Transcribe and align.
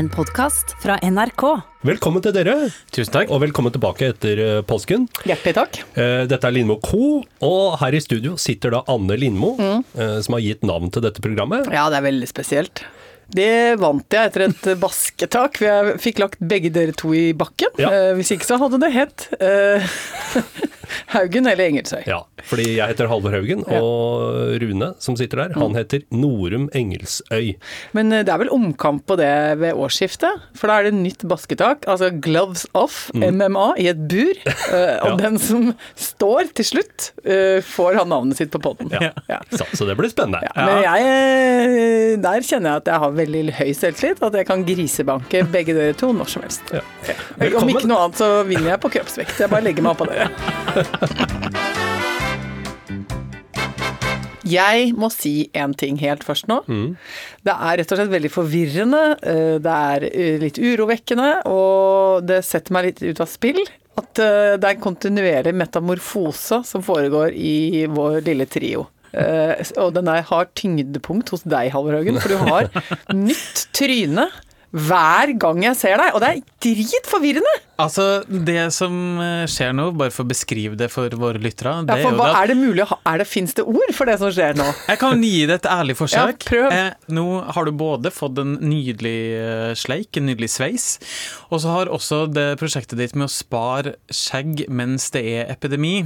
En 0.00 0.08
podkast 0.08 0.72
fra 0.80 0.94
NRK. 1.04 1.42
Velkommen 1.84 2.22
til 2.24 2.32
dere, 2.32 2.54
Tusen 2.94 3.12
takk. 3.12 3.32
og 3.34 3.42
velkommen 3.42 3.72
tilbake 3.74 4.06
etter 4.14 4.40
eh, 4.44 4.60
påsken. 4.64 5.04
Hjertelig 5.28 5.54
takk. 5.58 5.80
Eh, 5.98 6.22
Dette 6.30 6.46
er 6.48 6.54
Lindmo 6.54 6.78
Co., 6.84 7.18
og 7.44 7.76
her 7.82 7.96
i 7.98 8.00
studio 8.00 8.36
sitter 8.40 8.72
da 8.78 8.80
Anne 8.88 9.18
Lindmo, 9.20 9.56
Mm. 9.58 9.84
eh, 9.98 10.20
som 10.24 10.36
har 10.38 10.44
gitt 10.46 10.62
navn 10.64 10.90
til 10.94 11.02
dette 11.04 11.20
programmet. 11.24 11.68
Ja, 11.74 11.88
det 11.92 11.98
er 12.00 12.06
veldig 12.08 12.28
spesielt. 12.30 12.84
Det 13.30 13.50
vant 13.78 14.08
jeg 14.16 14.30
etter 14.30 14.46
et 14.48 14.70
basketak. 14.84 15.60
Jeg 15.60 15.98
fikk 16.00 16.22
lagt 16.22 16.40
begge 16.40 16.72
dere 16.72 16.92
to 16.96 17.12
i 17.14 17.32
bakken. 17.36 17.74
Ja. 17.78 17.90
Hvis 18.16 18.32
ikke 18.34 18.48
så 18.48 18.58
hadde 18.62 18.80
det 18.80 18.92
hett 18.94 19.28
Haugen 21.14 21.46
eller 21.50 21.66
Engelsøy. 21.70 22.02
Ja, 22.08 22.20
fordi 22.48 22.66
jeg 22.76 22.92
heter 22.92 23.08
Halvor 23.10 23.34
Haugen, 23.34 23.64
og 23.68 24.56
Rune, 24.62 24.92
som 25.02 25.16
sitter 25.18 25.44
der, 25.44 25.54
han 25.58 25.74
heter 25.78 26.02
Norum 26.14 26.68
Engelsøy. 26.76 27.54
Men 27.96 28.12
eh, 28.12 28.24
det 28.26 28.32
er 28.34 28.40
vel 28.44 28.52
omkamp 28.54 29.04
på 29.10 29.16
det 29.20 29.30
ved 29.60 29.74
årsskiftet, 29.78 30.42
for 30.58 30.70
da 30.70 30.78
er 30.80 30.88
det 30.90 30.94
nytt 30.98 31.24
basketak. 31.30 31.86
Altså 31.90 32.10
gloves 32.22 32.66
off, 32.76 33.08
MMA, 33.14 33.66
i 33.82 33.88
et 33.92 34.00
bur. 34.10 34.34
eh, 34.46 34.96
Og 35.00 35.10
Mm. 35.10 35.18
Ja. 35.20 35.26
den 35.26 35.38
som 35.42 35.62
står 35.98 36.50
til 36.54 36.64
slutt, 36.68 37.10
eh, 37.24 37.58
får 37.66 37.96
ha 37.98 38.04
navnet 38.08 38.36
sitt 38.38 38.50
på 38.52 38.60
poden. 38.62 38.90
Ja. 38.94 39.10
Ja. 39.28 39.40
Så, 39.50 39.84
det 39.88 39.96
blir 39.98 40.08
spennende. 40.12 40.40
Ja, 40.46 40.66
men 40.66 40.82
jeg, 40.84 42.20
der 42.22 42.44
kjenner 42.46 42.70
jeg 42.76 42.82
at 42.84 42.90
jeg 42.92 43.02
har 43.04 43.14
veldig 43.16 43.42
høy 43.58 43.70
selvtillit, 43.76 44.22
at 44.22 44.36
jeg 44.38 44.46
kan 44.48 44.62
grisebanke 44.68 45.42
begge 45.50 45.74
dere 45.76 45.96
to 45.98 46.12
når 46.16 46.30
som 46.32 46.44
helst. 46.46 46.72
Ja. 46.74 46.82
Om 47.60 47.72
ikke 47.72 47.88
noe 47.90 48.04
annet 48.06 48.20
så 48.20 48.28
vinner 48.48 48.72
jeg 48.74 48.82
på 48.84 48.90
kroppsvekt. 48.96 49.34
Jeg 49.42 49.50
bare 49.52 49.66
legger 49.66 49.84
meg 49.86 49.96
oppå 49.96 50.06
dere. 50.10 50.28
Jeg 54.50 54.94
må 54.98 55.10
si 55.12 55.44
en 55.54 55.74
ting 55.78 55.98
helt 56.00 56.24
først 56.26 56.48
nå. 56.50 56.56
Det 57.46 57.52
er 57.54 57.76
rett 57.78 57.92
og 57.92 57.98
slett 58.00 58.10
veldig 58.10 58.30
forvirrende. 58.34 59.02
eh, 59.22 59.58
Det 59.62 59.74
er 59.76 60.06
eh, 60.10 60.38
litt 60.42 60.58
urovekkende, 60.58 61.28
og 61.46 62.24
det 62.26 62.40
setter 62.48 62.72
meg 62.74 62.88
litt 62.88 63.02
ut 63.04 63.20
av 63.22 63.28
spill. 63.30 63.60
At 64.00 64.18
eh, 64.18 64.56
det 64.58 64.64
er 64.66 64.74
en 64.74 64.82
kontinuerlig 64.82 65.54
metamorfose 65.54 66.62
som 66.66 66.82
foregår 66.82 67.36
i 67.36 67.84
vår 67.92 68.22
lille 68.26 68.46
trio. 68.50 68.88
Og 69.12 69.88
den 69.94 70.06
har 70.06 70.50
tyngdepunkt 70.54 71.30
hos 71.34 71.42
deg, 71.42 71.70
Halvor 71.74 71.98
Haugen, 71.98 72.18
for 72.22 72.30
du 72.30 72.38
har 72.46 72.68
nytt 73.14 73.68
tryne 73.76 74.28
hver 74.70 75.32
gang 75.42 75.64
jeg 75.66 75.74
ser 75.80 75.96
deg, 75.98 76.12
og 76.14 76.22
det 76.22 76.28
er 76.30 76.42
dritforvirrende! 76.62 77.54
Altså, 77.80 78.04
det 78.28 78.66
som 78.74 78.94
eh, 79.22 79.44
skjer 79.50 79.72
nå, 79.76 79.90
bare 79.98 80.12
for 80.14 80.26
å 80.26 80.30
beskrive 80.30 80.76
det 80.78 80.90
for 80.92 81.12
våre 81.20 81.40
lyttere 81.42 81.72
Ja, 81.80 81.84
det 81.88 81.98
for 82.04 82.18
hva 82.18 82.28
er 82.40 82.50
det 82.50 82.56
mulig 82.58 82.84
er 82.84 83.20
det, 83.22 83.26
Fins 83.30 83.54
det 83.56 83.64
ord 83.68 83.92
for 83.96 84.10
det 84.10 84.18
som 84.20 84.32
skjer 84.34 84.58
nå? 84.58 84.66
Jeg 84.90 85.00
kan 85.00 85.22
gi 85.24 85.44
det 85.48 85.60
et 85.60 85.68
ærlig 85.70 85.96
forsøk. 86.00 86.44
Ja, 86.44 86.50
prøv. 86.50 86.66
Eh, 86.74 87.08
nå 87.16 87.26
har 87.54 87.68
du 87.68 87.72
både 87.80 88.12
fått 88.14 88.40
en 88.42 88.56
nydelig 88.64 89.16
eh, 89.38 89.72
sleik, 89.78 90.18
en 90.18 90.28
nydelig 90.30 90.50
sveis, 90.54 90.88
og 91.50 91.62
så 91.62 91.74
har 91.74 91.92
også 91.92 92.24
det 92.30 92.48
prosjektet 92.60 93.00
ditt 93.00 93.16
med 93.18 93.28
å 93.28 93.32
spare 93.32 93.96
skjegg 94.12 94.64
mens 94.68 95.08
det 95.14 95.24
er 95.34 95.52
epidemi, 95.52 96.04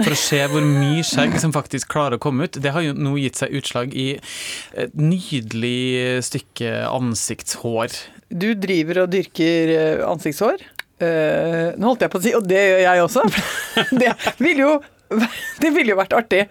for 0.00 0.14
å 0.14 0.18
se 0.18 0.40
hvor 0.50 0.64
mye 0.66 1.04
skjegg 1.06 1.38
som 1.42 1.54
faktisk 1.54 1.90
klarer 1.94 2.18
å 2.18 2.22
komme 2.22 2.48
ut, 2.48 2.58
det 2.60 2.74
har 2.74 2.84
jo 2.84 2.96
nå 2.96 3.16
gitt 3.22 3.40
seg 3.40 3.54
utslag 3.58 3.94
i 3.96 4.14
et 4.78 4.94
nydelig 4.98 6.20
stykke 6.26 6.84
ansiktshår. 6.90 7.94
Du 8.34 8.48
driver 8.58 9.04
og 9.04 9.12
dyrker 9.12 9.70
eh, 9.74 10.04
ansiktshår. 10.08 10.62
Eh, 11.02 11.74
nå 11.74 11.90
holdt 11.90 12.04
jeg 12.04 12.12
på 12.12 12.20
å 12.20 12.22
si, 12.22 12.34
og 12.36 12.44
det 12.46 12.60
gjør 12.60 12.82
jeg 12.84 13.06
også. 13.06 13.24
det 14.00 14.10
ville 14.38 14.68
jo, 14.68 14.74
vil 15.64 15.94
jo 15.94 15.98
vært 15.98 16.14
artig. 16.16 16.44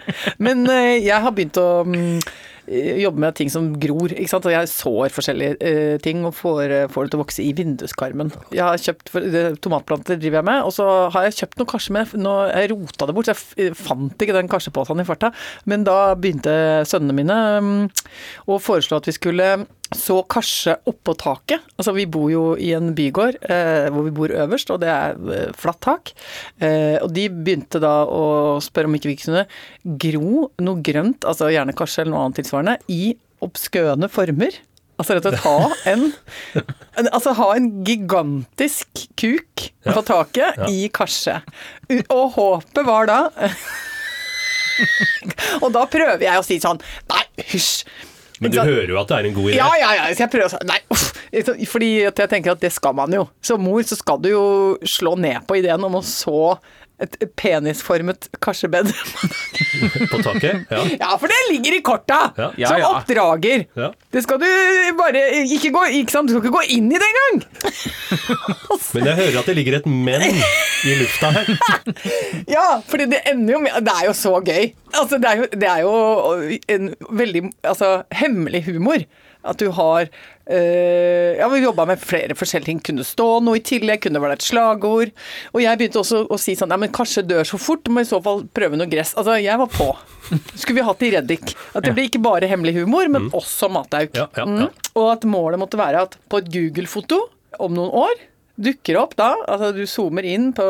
Men 0.43 0.65
uh, 0.67 0.95
jeg 0.99 1.15
har 1.23 1.31
begynt 1.35 1.59
å 1.61 1.83
um, 1.87 2.19
jobbe 2.67 3.23
med 3.23 3.37
ting 3.37 3.51
som 3.51 3.69
gror. 3.79 4.11
ikke 4.11 4.31
sant? 4.31 4.49
Jeg 4.51 4.71
sår 4.71 5.13
forskjellige 5.15 5.55
uh, 5.63 5.95
ting 6.03 6.25
og 6.27 6.35
får, 6.35 6.73
får 6.91 7.07
det 7.07 7.13
til 7.13 7.19
å 7.19 7.23
vokse 7.23 7.43
i 7.45 7.53
vinduskarmen. 7.55 8.33
Jeg 8.51 8.65
har 8.67 8.83
kjøpt, 8.83 9.13
for, 9.13 9.29
Tomatplanter 9.63 10.19
driver 10.19 10.41
jeg 10.41 10.49
med, 10.51 10.67
og 10.67 10.75
så 10.75 10.89
har 11.15 11.29
jeg 11.29 11.37
kjøpt 11.39 11.61
noe 11.61 11.71
karse 11.73 11.95
med 11.95 12.17
nå, 12.19 12.35
Jeg 12.51 12.73
rota 12.73 13.07
det 13.07 13.15
bort, 13.15 13.31
så 13.31 13.37
jeg 13.59 13.77
fant 13.79 14.27
ikke 14.27 14.35
den 14.35 14.51
karseposen 14.51 15.03
i 15.03 15.07
farta. 15.07 15.31
Men 15.71 15.87
da 15.87 16.17
begynte 16.19 16.83
sønnene 16.89 17.15
mine 17.21 17.39
um, 17.63 17.71
å 18.51 18.59
foreslå 18.59 18.99
at 18.99 19.07
vi 19.07 19.15
skulle 19.15 19.53
så 19.97 20.19
kanskje 20.29 20.75
oppå 20.89 21.13
taket. 21.19 21.61
Altså 21.77 21.93
vi 21.95 22.05
bor 22.09 22.29
jo 22.31 22.43
i 22.59 22.71
en 22.77 22.91
bygård 22.97 23.35
eh, 23.45 23.87
hvor 23.93 24.03
vi 24.07 24.13
bor 24.15 24.33
øverst, 24.43 24.71
og 24.73 24.81
det 24.83 24.91
er 24.93 25.17
eh, 25.37 25.49
flatt 25.59 25.81
tak. 25.85 26.13
Eh, 26.63 26.97
og 27.03 27.09
de 27.15 27.27
begynte 27.33 27.81
da 27.83 27.95
å 28.09 28.23
spørre 28.63 28.89
om 28.91 28.95
ikke 28.97 29.11
vi 29.13 29.19
kunne 29.21 29.45
gro 30.03 30.49
noe 30.63 30.83
grønt, 30.85 31.27
altså 31.29 31.51
gjerne 31.53 31.75
kanskje 31.77 32.03
eller 32.05 32.15
noe 32.15 32.23
annet 32.27 32.37
tilsvarende, 32.41 32.77
i 32.93 33.03
obskøne 33.43 34.07
former. 34.11 34.53
Altså 35.01 35.15
rett 35.17 35.25
og 35.25 35.33
slett 35.33 35.47
ha 35.47 35.59
en, 35.89 36.03
en 37.01 37.07
Altså 37.17 37.31
ha 37.39 37.47
en 37.57 37.67
gigantisk 37.83 39.07
kuk 39.17 39.63
på 39.87 40.01
taket 40.05 40.59
Ja. 40.61 40.67
i 40.69 40.85
karse. 40.93 41.39
Og 42.13 42.35
håpet 42.37 42.83
var 42.85 43.09
da 43.09 43.19
Og 45.63 45.69
da 45.73 45.83
prøver 45.89 46.21
jeg 46.23 46.39
å 46.39 46.45
si 46.45 46.57
sånn 46.61 46.79
Nei, 47.11 47.23
hysj. 47.51 47.83
Men 48.43 48.53
du 48.53 48.59
hører 48.61 48.93
jo 48.93 48.99
at 49.01 49.09
det 49.11 49.17
er 49.19 49.29
en 49.29 49.35
god 49.37 49.49
idé. 49.49 49.57
Ja, 49.57 49.71
ja, 49.79 49.91
ja. 49.99 50.05
Så 50.13 50.25
jeg 50.25 50.33
prøver 50.35 50.49
å 50.49 50.53
si 50.53 50.69
Nei, 50.69 50.79
uff. 50.93 51.09
Fordi 51.73 51.91
at 52.11 52.23
jeg 52.23 52.31
tenker 52.35 52.53
at 52.53 52.61
det 52.63 52.71
skal 52.75 52.95
man 52.97 53.15
jo. 53.15 53.25
Som 53.43 53.65
mor 53.65 53.81
så 53.87 53.97
skal 53.97 54.21
du 54.21 54.29
jo 54.33 54.45
slå 54.87 55.15
ned 55.19 55.45
på 55.49 55.57
ideen 55.61 55.83
om 55.87 55.97
å 55.99 56.03
så 56.05 56.57
et 57.03 57.17
penisformet 57.35 58.29
karsebed. 58.43 58.89
På 60.11 60.19
taket. 60.23 60.69
Ja. 60.69 60.83
Ja, 60.99 61.09
for 61.19 61.31
det 61.31 61.39
ligger 61.49 61.77
i 61.77 61.81
korta! 61.85 62.19
Ja. 62.37 62.51
Ja, 62.57 62.69
Som 62.69 62.85
oppdrager. 62.91 63.65
Ja. 63.75 63.89
Det 64.13 64.23
skal 64.23 64.39
du 64.41 64.47
bare 64.99 65.23
ikke 65.43 65.73
gå 65.73 65.83
ikke 65.99 66.13
sant? 66.13 66.29
Du 66.29 66.35
skal 66.35 66.45
ikke 66.45 66.53
gå 66.59 66.63
inn 66.77 66.91
i 66.93 67.01
det 67.01 67.09
engang! 67.09 67.41
Men 68.95 69.09
jeg 69.09 69.19
hører 69.19 69.39
at 69.41 69.49
det 69.49 69.57
ligger 69.57 69.79
et 69.79 69.89
men 69.89 70.23
i 70.23 70.95
lufta 70.99 71.31
her. 71.33 71.49
Ja, 72.55 72.79
for 72.87 73.01
det 73.01 73.23
ender 73.29 73.55
jo 73.55 73.59
med 73.63 73.85
Det 73.85 73.93
er 73.93 74.07
jo 74.09 74.13
så 74.17 74.37
gøy. 74.43 74.71
Altså, 74.93 75.19
det 75.21 75.29
er 75.29 75.41
jo, 75.41 75.49
det 75.51 75.69
er 75.69 75.83
jo 75.83 75.93
en 76.75 76.89
veldig 77.09 77.43
altså, 77.65 77.91
hemmelig 78.13 78.65
humor. 78.69 79.05
At 79.43 79.59
du 79.59 79.73
har 79.75 80.05
øh, 80.07 81.31
Ja, 81.35 81.47
vi 81.51 81.59
jobba 81.59 81.85
med 81.89 81.99
flere 81.99 82.35
forskjellige 82.35 82.69
ting. 82.69 82.79
Kunne 82.79 83.03
stå 83.03 83.27
noe 83.43 83.59
i 83.59 83.63
tillegg, 83.65 84.05
kunne 84.05 84.21
være 84.23 84.37
et 84.39 84.45
slagord. 84.45 85.11
Og 85.51 85.59
jeg 85.63 85.79
begynte 85.79 85.99
også 85.99 86.23
å 86.31 86.39
si 86.39 86.55
sånn 86.55 86.71
Ja, 86.71 86.79
men 86.79 86.93
kanskje 86.95 87.25
dør 87.27 87.47
så 87.47 87.59
fort, 87.59 87.89
må 87.91 88.03
i 88.03 88.07
så 88.07 88.21
fall 88.23 88.45
prøve 88.55 88.79
noe 88.79 88.87
gress. 88.91 89.15
Altså, 89.19 89.35
jeg 89.43 89.59
var 89.59 89.71
på. 89.73 89.89
Skulle 90.55 90.79
vi 90.79 90.87
hatt 90.87 91.03
i 91.03 91.13
Reddik. 91.17 91.55
At 91.73 91.83
det 91.83 91.95
blir 91.97 92.07
ikke 92.07 92.23
bare 92.23 92.49
hemmelig 92.51 92.77
humor, 92.79 93.09
men 93.11 93.31
også 93.35 93.71
matauk. 93.73 94.15
Ja, 94.15 94.29
ja. 94.37 94.47
Mm. 94.47 94.69
Og 94.93 95.09
at 95.11 95.27
målet 95.27 95.59
måtte 95.59 95.81
være 95.81 96.05
at 96.07 96.15
på 96.31 96.39
et 96.39 96.51
Google-foto 96.53 97.25
om 97.61 97.75
noen 97.75 97.91
år 98.07 98.29
dukker 98.63 98.99
opp 99.01 99.15
da, 99.17 99.31
altså 99.49 99.71
du 99.73 99.81
zoomer 99.89 100.25
inn 100.29 100.51
på 100.53 100.65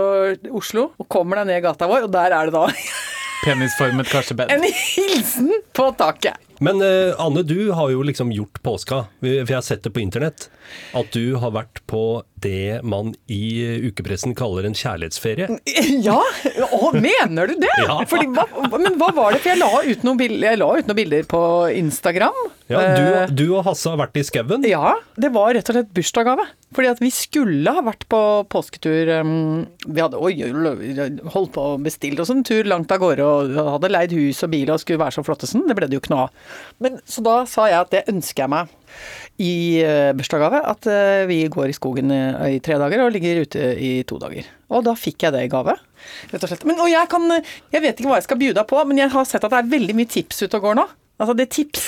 Oslo 0.55 0.93
og 0.95 1.07
kommer 1.11 1.41
deg 1.41 1.49
ned 1.49 1.65
gata 1.65 1.89
vår, 1.91 2.05
og 2.07 2.13
der 2.15 2.31
er 2.31 2.47
det 2.47 2.55
da 2.55 2.69
Penisformet 3.43 4.07
karsebed. 4.07 4.51
en 4.51 4.63
hilsen 4.63 5.51
på 5.75 5.91
taket. 5.99 6.39
Men 6.63 6.81
eh, 6.81 7.15
Anne, 7.19 7.43
du 7.43 7.71
har 7.71 7.89
jo 7.91 8.03
liksom 8.07 8.31
gjort 8.31 8.61
påska, 8.63 9.05
for 9.19 9.27
jeg 9.27 9.51
har 9.51 9.65
sett 9.65 9.83
det 9.83 9.91
på 9.91 9.99
internett, 9.99 10.47
at 10.95 11.11
du 11.11 11.35
har 11.35 11.51
vært 11.51 11.81
på 11.89 12.23
det 12.43 12.81
man 12.85 13.13
i 13.31 13.41
ukepressen 13.89 14.35
kaller 14.37 14.67
en 14.69 14.77
kjærlighetsferie. 14.77 15.49
Ja, 16.03 16.17
å, 16.75 16.91
mener 16.95 17.49
du 17.51 17.55
det? 17.61 17.71
Ja. 17.83 17.99
Fordi, 18.09 18.27
hva, 18.35 18.45
men 18.75 18.97
hva 18.99 19.11
var 19.15 19.35
det? 19.35 19.41
For 19.43 19.53
jeg 19.53 19.61
la 19.61 19.83
ut 19.83 20.03
noen 20.07 20.19
bilder, 20.19 20.57
la 20.59 20.69
ut 20.79 20.89
noen 20.89 20.99
bilder 20.99 21.27
på 21.29 21.41
Instagram. 21.77 22.43
Ja, 22.71 22.79
Eh, 22.83 23.27
du, 23.27 23.35
du 23.43 23.43
og 23.57 23.65
Hasse 23.67 23.91
har 23.91 23.99
vært 23.99 24.17
i 24.17 24.23
skauen. 24.25 24.63
Ja, 24.67 24.95
det 25.19 25.29
var 25.35 25.51
rett 25.53 25.67
og 25.69 25.75
slett 25.77 25.91
bursdagsgave. 25.93 26.45
Fordi 26.73 26.89
at 26.89 27.01
vi 27.03 27.09
skulle 27.13 27.69
ha 27.75 27.83
vært 27.85 28.07
på 28.09 28.19
påsketur 28.49 29.11
Vi 29.13 30.01
hadde 30.01 30.17
oi, 30.17 30.31
holdt 31.35 31.51
på 31.53 31.65
å 31.73 31.75
bestille 31.83 32.23
oss 32.23 32.31
en 32.33 32.41
tur 32.47 32.65
langt 32.65 32.91
av 32.95 33.03
gårde 33.03 33.27
og 33.27 33.53
hadde 33.75 33.91
leid 33.91 34.15
hus 34.17 34.41
og 34.47 34.53
bil 34.55 34.71
og 34.73 34.81
skulle 34.81 35.03
være 35.03 35.17
så 35.19 35.25
flottesen. 35.27 35.67
Det 35.69 35.75
ble 35.77 35.89
det 35.91 35.99
jo 35.99 36.03
ikke 36.03 36.15
noe 36.15 36.25
av. 36.25 36.55
Men 36.81 36.97
Så 37.05 37.21
da 37.25 37.43
sa 37.49 37.67
jeg 37.69 37.83
at 37.83 37.93
det 37.93 38.05
ønsker 38.13 38.45
jeg 38.47 38.53
meg 38.55 38.73
i 39.41 39.81
uh, 39.81 40.11
bursdagsgave. 40.17 40.61
At 40.69 40.89
uh, 40.89 41.23
vi 41.29 41.41
går 41.51 41.71
i 41.71 41.77
skogen 41.77 42.13
uh, 42.13 42.47
i 42.49 42.59
tre 42.63 42.77
dager 42.81 43.05
og 43.05 43.13
ligger 43.15 43.43
ute 43.45 43.71
i 43.77 43.93
to 44.07 44.19
dager. 44.21 44.49
Og 44.73 44.85
da 44.87 44.95
fikk 44.97 45.27
jeg 45.27 45.35
det 45.35 45.45
i 45.47 45.51
gave. 45.51 45.77
Rett 46.33 46.43
og 46.43 46.51
slett. 46.51 46.67
Men, 46.67 46.81
og 46.83 46.91
jeg 46.91 47.07
kan 47.11 47.29
Jeg 47.31 47.81
vet 47.81 47.95
ikke 47.95 48.09
hva 48.11 48.19
jeg 48.19 48.27
skal 48.27 48.41
bjuda 48.41 48.65
på, 48.67 48.81
men 48.89 48.99
jeg 49.01 49.13
har 49.13 49.25
sett 49.29 49.45
at 49.45 49.53
det 49.53 49.61
er 49.63 49.73
veldig 49.77 49.97
mye 49.97 50.11
tips 50.11 50.45
ute 50.45 50.59
og 50.59 50.69
går 50.69 50.79
nå. 50.81 50.87
Altså, 51.21 51.37
det 51.37 51.47
er 51.47 51.55
tips. 51.61 51.87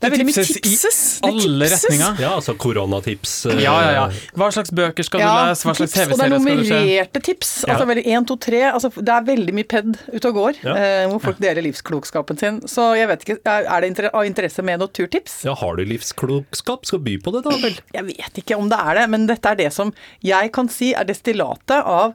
Det 0.00 0.08
er 0.08 0.12
veldig 0.14 0.24
mye 0.30 0.34
tipses 0.40 0.56
i 0.56 0.60
tipses. 0.64 0.98
Alle 1.28 1.66
retninger. 1.68 2.20
Ja, 2.24 2.30
altså 2.38 2.54
koronatips. 2.56 3.34
eh, 3.50 3.58
Ja, 3.60 3.74
ja, 3.84 3.90
ja. 3.98 4.04
Hva 4.40 4.46
slags 4.50 4.70
bøker 4.72 5.04
skal 5.04 5.20
du 5.20 5.26
lese? 5.26 5.66
Hva 5.68 5.74
slags 5.76 5.92
er 5.96 6.06
TV-serier 6.06 6.16
skal 6.16 6.16
du 6.16 6.16
se? 6.16 6.16
Og 6.16 6.56
det 6.56 6.68
nummererte 6.70 7.22
tips. 7.26 7.50
Altså 7.68 7.84
Ja. 7.84 7.88
veldig 7.90 8.04
én, 8.06 8.26
to, 8.26 8.36
tre. 8.36 8.62
Altså, 8.72 8.88
det 8.96 9.12
er 9.12 9.26
veldig 9.28 9.54
mye 9.58 9.68
ped 9.68 9.98
ute 10.14 10.24
og 10.30 10.34
går, 10.40 10.54
Ja. 10.64 10.74
eh, 10.76 11.06
hvor 11.12 11.20
folk 11.20 11.38
deler 11.38 11.62
livsklokskapen 11.62 12.38
sin. 12.40 12.60
Så 12.62 12.96
jeg 12.96 13.08
vet 13.08 13.20
ikke, 13.28 13.38
er 13.44 13.68
er 13.70 13.80
det 13.90 14.10
av 14.14 14.24
interesse 14.24 14.62
med 14.64 14.78
noe 14.80 14.88
turtips? 14.88 15.44
Ja, 15.44 15.54
har 15.54 15.76
du 15.76 15.84
livsklokskap, 15.84 16.86
skal 16.86 16.98
by 17.04 17.18
på 17.18 17.32
det 17.36 17.44
da 17.44 17.56
vel. 17.58 17.76
Jeg 17.92 18.04
vet 18.06 18.34
ikke 18.40 18.56
om 18.56 18.68
det 18.70 18.78
er 18.80 18.94
det, 18.94 19.10
men 19.10 19.26
dette 19.26 19.44
er 19.52 19.54
det 19.56 19.72
som 19.72 19.92
jeg 20.24 20.50
kan 20.52 20.68
si 20.68 20.94
er 20.94 21.04
destillatet 21.04 21.84
av 21.84 22.14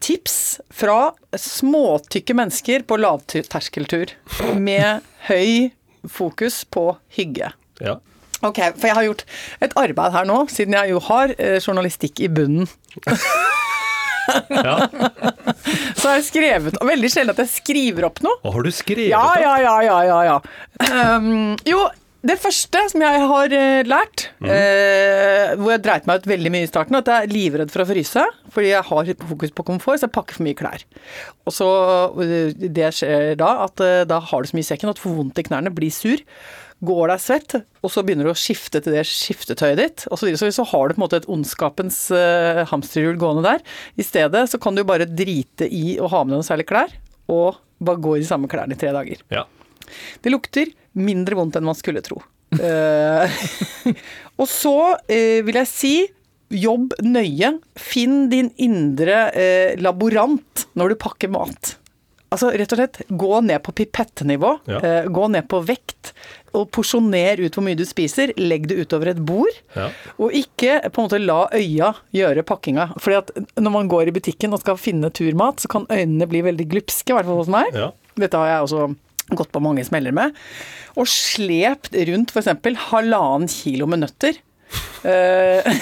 tips 0.00 0.60
fra 0.70 1.12
småtykke 1.34 2.34
mennesker 2.36 2.82
på 2.86 2.98
lavterskeltur. 3.00 4.10
Med 4.54 5.02
høy 5.28 5.72
fokus 6.10 6.62
på 6.64 6.88
hygge. 7.16 7.52
Ja. 7.80 7.98
Ok, 8.44 8.58
for 8.76 8.86
jeg 8.90 8.96
har 8.98 9.06
gjort 9.06 9.22
et 9.64 9.72
arbeid 9.80 10.12
her 10.12 10.26
nå, 10.28 10.42
siden 10.52 10.74
jeg 10.76 10.90
jo 10.92 10.98
har 11.06 11.32
eh, 11.38 11.56
journalistikk 11.64 12.20
i 12.26 12.28
bunnen. 12.28 12.68
Ja. 13.04 14.88
Så 16.00 16.08
har 16.08 16.14
jeg 16.16 16.24
skrevet 16.30 16.78
Veldig 16.80 17.10
sjelden 17.12 17.34
at 17.34 17.42
jeg 17.42 17.50
skriver 17.52 18.06
opp 18.08 18.22
noe. 18.24 18.38
Har 18.44 18.64
du 18.64 18.70
skrevet 18.72 19.10
Ja, 19.12 19.20
opp? 19.34 19.40
ja, 19.42 19.54
ja, 19.60 19.74
ja, 19.84 19.98
ja, 20.08 20.18
ja. 20.30 20.38
Um, 21.18 21.56
jo, 21.68 21.82
det 22.24 22.36
første 22.40 22.80
som 22.90 23.02
jeg 23.04 23.20
har 23.20 23.52
lært, 23.52 23.90
lært, 23.90 24.24
eh, 24.48 25.52
hvor 25.60 25.74
jeg 25.74 25.82
dreit 25.84 26.08
meg 26.08 26.22
ut 26.22 26.28
veldig 26.30 26.52
mye 26.54 26.66
i 26.66 26.70
starten, 26.70 26.96
at 26.96 27.10
jeg 27.10 27.26
er 27.26 27.32
livredd 27.32 27.72
for 27.72 27.84
å 27.84 27.88
fryse, 27.88 28.24
fordi 28.54 28.70
jeg 28.70 28.88
har 28.88 29.12
fokus 29.28 29.54
på 29.54 29.66
komfort, 29.68 30.00
så 30.00 30.08
jeg 30.08 30.14
pakker 30.14 30.38
for 30.38 30.46
mye 30.46 30.58
klær. 30.58 30.84
Og 31.44 31.54
så 31.54 31.68
eh, 32.24 32.52
Det 32.54 32.90
skjer 32.96 33.34
da 33.40 33.50
at 33.66 33.82
eh, 33.84 34.04
da 34.08 34.20
har 34.24 34.42
du 34.42 34.50
så 34.50 34.56
mye 34.56 34.64
i 34.64 34.70
sekken 34.72 34.92
at 34.92 35.00
du 35.00 35.04
får 35.04 35.18
vondt 35.18 35.40
i 35.42 35.46
knærne, 35.50 35.74
blir 35.74 35.92
sur. 35.94 36.22
Går 36.84 37.12
deg 37.12 37.22
svett, 37.22 37.56
og 37.84 37.92
så 37.92 38.02
begynner 38.04 38.28
du 38.28 38.32
å 38.32 38.38
skifte 38.38 38.80
til 38.82 38.96
det 38.96 39.04
skiftetøyet 39.08 39.80
ditt. 39.80 40.06
Og 40.10 40.18
så, 40.18 40.28
videre. 40.28 40.52
så, 40.52 40.66
har 40.68 40.88
du 40.88 40.96
på 40.96 41.00
en 41.00 41.04
måte 41.04 41.20
et 41.22 41.28
ondskapens 41.30 42.00
uh, 42.12 42.64
hamsterhjul 42.68 43.16
gående 43.20 43.46
der. 43.46 43.62
I 43.96 44.04
stedet 44.04 44.42
så 44.50 44.60
kan 44.60 44.76
du 44.76 44.82
bare 44.84 45.08
drite 45.08 45.70
i 45.70 45.96
å 45.96 46.10
ha 46.12 46.24
med 46.24 46.34
deg 46.34 46.42
noe 46.42 46.48
særlig 46.50 46.66
klær, 46.68 46.92
og 47.32 47.62
bare 47.84 48.02
gå 48.04 48.18
i 48.18 48.24
de 48.24 48.28
samme 48.28 48.50
klærne 48.52 48.76
i 48.76 48.80
tre 48.80 48.92
dager. 48.92 49.22
Ja. 49.32 49.46
Det 50.22 50.32
lukter 50.32 50.70
mindre 50.94 51.38
vondt 51.38 51.58
enn 51.58 51.66
man 51.66 51.78
skulle 51.78 52.04
tro. 52.04 52.20
uh, 52.54 53.26
og 54.40 54.50
så 54.50 54.76
uh, 54.94 55.40
vil 55.46 55.60
jeg 55.62 55.70
si 55.70 55.94
jobb 56.54 56.94
nøye. 57.02 57.56
Finn 57.80 58.28
din 58.32 58.52
indre 58.62 59.24
uh, 59.34 59.72
laborant 59.82 60.68
når 60.78 60.94
du 60.94 61.00
pakker 61.06 61.32
mat. 61.34 61.78
Altså 62.34 62.48
rett 62.50 62.72
og 62.74 62.80
slett 62.80 62.96
gå 63.14 63.34
ned 63.46 63.62
på 63.62 63.72
pipettenivå. 63.78 64.56
Ja. 64.66 65.04
gå 65.06 65.26
ned 65.30 65.46
på 65.46 65.60
vekt. 65.62 66.10
Og 66.58 66.64
porsjoner 66.74 67.38
ut 67.44 67.54
hvor 67.54 67.62
mye 67.62 67.78
du 67.78 67.84
spiser. 67.86 68.32
Legg 68.40 68.66
det 68.70 68.80
utover 68.80 69.12
et 69.12 69.20
bord. 69.22 69.54
Ja. 69.76 69.86
Og 70.18 70.34
ikke 70.34 70.80
på 70.88 70.98
en 70.98 71.06
måte 71.06 71.20
la 71.22 71.44
øya 71.54 71.92
gjøre 72.16 72.42
pakkinga. 72.48 72.88
Fordi 72.98 73.20
at 73.20 73.30
når 73.54 73.74
man 73.76 73.92
går 73.92 74.10
i 74.10 74.16
butikken 74.16 74.56
og 74.56 74.64
skal 74.64 74.80
finne 74.82 75.12
turmat, 75.14 75.62
så 75.62 75.70
kan 75.70 75.86
øynene 75.86 76.26
bli 76.26 76.42
veldig 76.42 76.66
glupske, 76.74 77.12
i 77.12 77.14
hvert 77.14 77.30
fall 77.30 77.38
hos 77.44 77.54
meg. 77.54 77.70
Ja. 77.70 77.92
Dette 78.18 78.42
har 78.42 78.50
jeg 78.50 78.66
også 78.66 78.90
gått 79.32 79.52
på 79.54 79.62
mange 79.64 79.84
smeller 79.86 80.14
med. 80.14 80.36
Og 81.00 81.08
slept 81.10 81.94
rundt 82.10 82.34
f.eks. 82.34 82.52
halvannen 82.90 83.50
kilo 83.50 83.88
med 83.90 84.04
nøtter. 84.04 84.40
uh, 85.04 85.74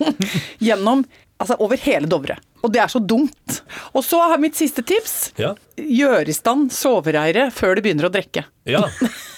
gjennom 0.66 1.04
Altså 1.40 1.56
over 1.64 1.80
hele 1.80 2.04
Dovre. 2.04 2.34
Og 2.60 2.68
det 2.68 2.82
er 2.82 2.90
så 2.92 3.00
dumt. 3.00 3.62
Og 3.96 4.02
så 4.04 4.18
har 4.28 4.40
mitt 4.42 4.58
siste 4.58 4.84
tips. 4.84 5.30
Ja. 5.40 5.54
Gjør 5.80 6.28
i 6.28 6.34
stand 6.36 6.68
sovereiret 6.76 7.54
før 7.56 7.78
du 7.78 7.84
begynner 7.86 8.10
å 8.10 8.12
drikke. 8.12 8.44
ja. 8.68 8.84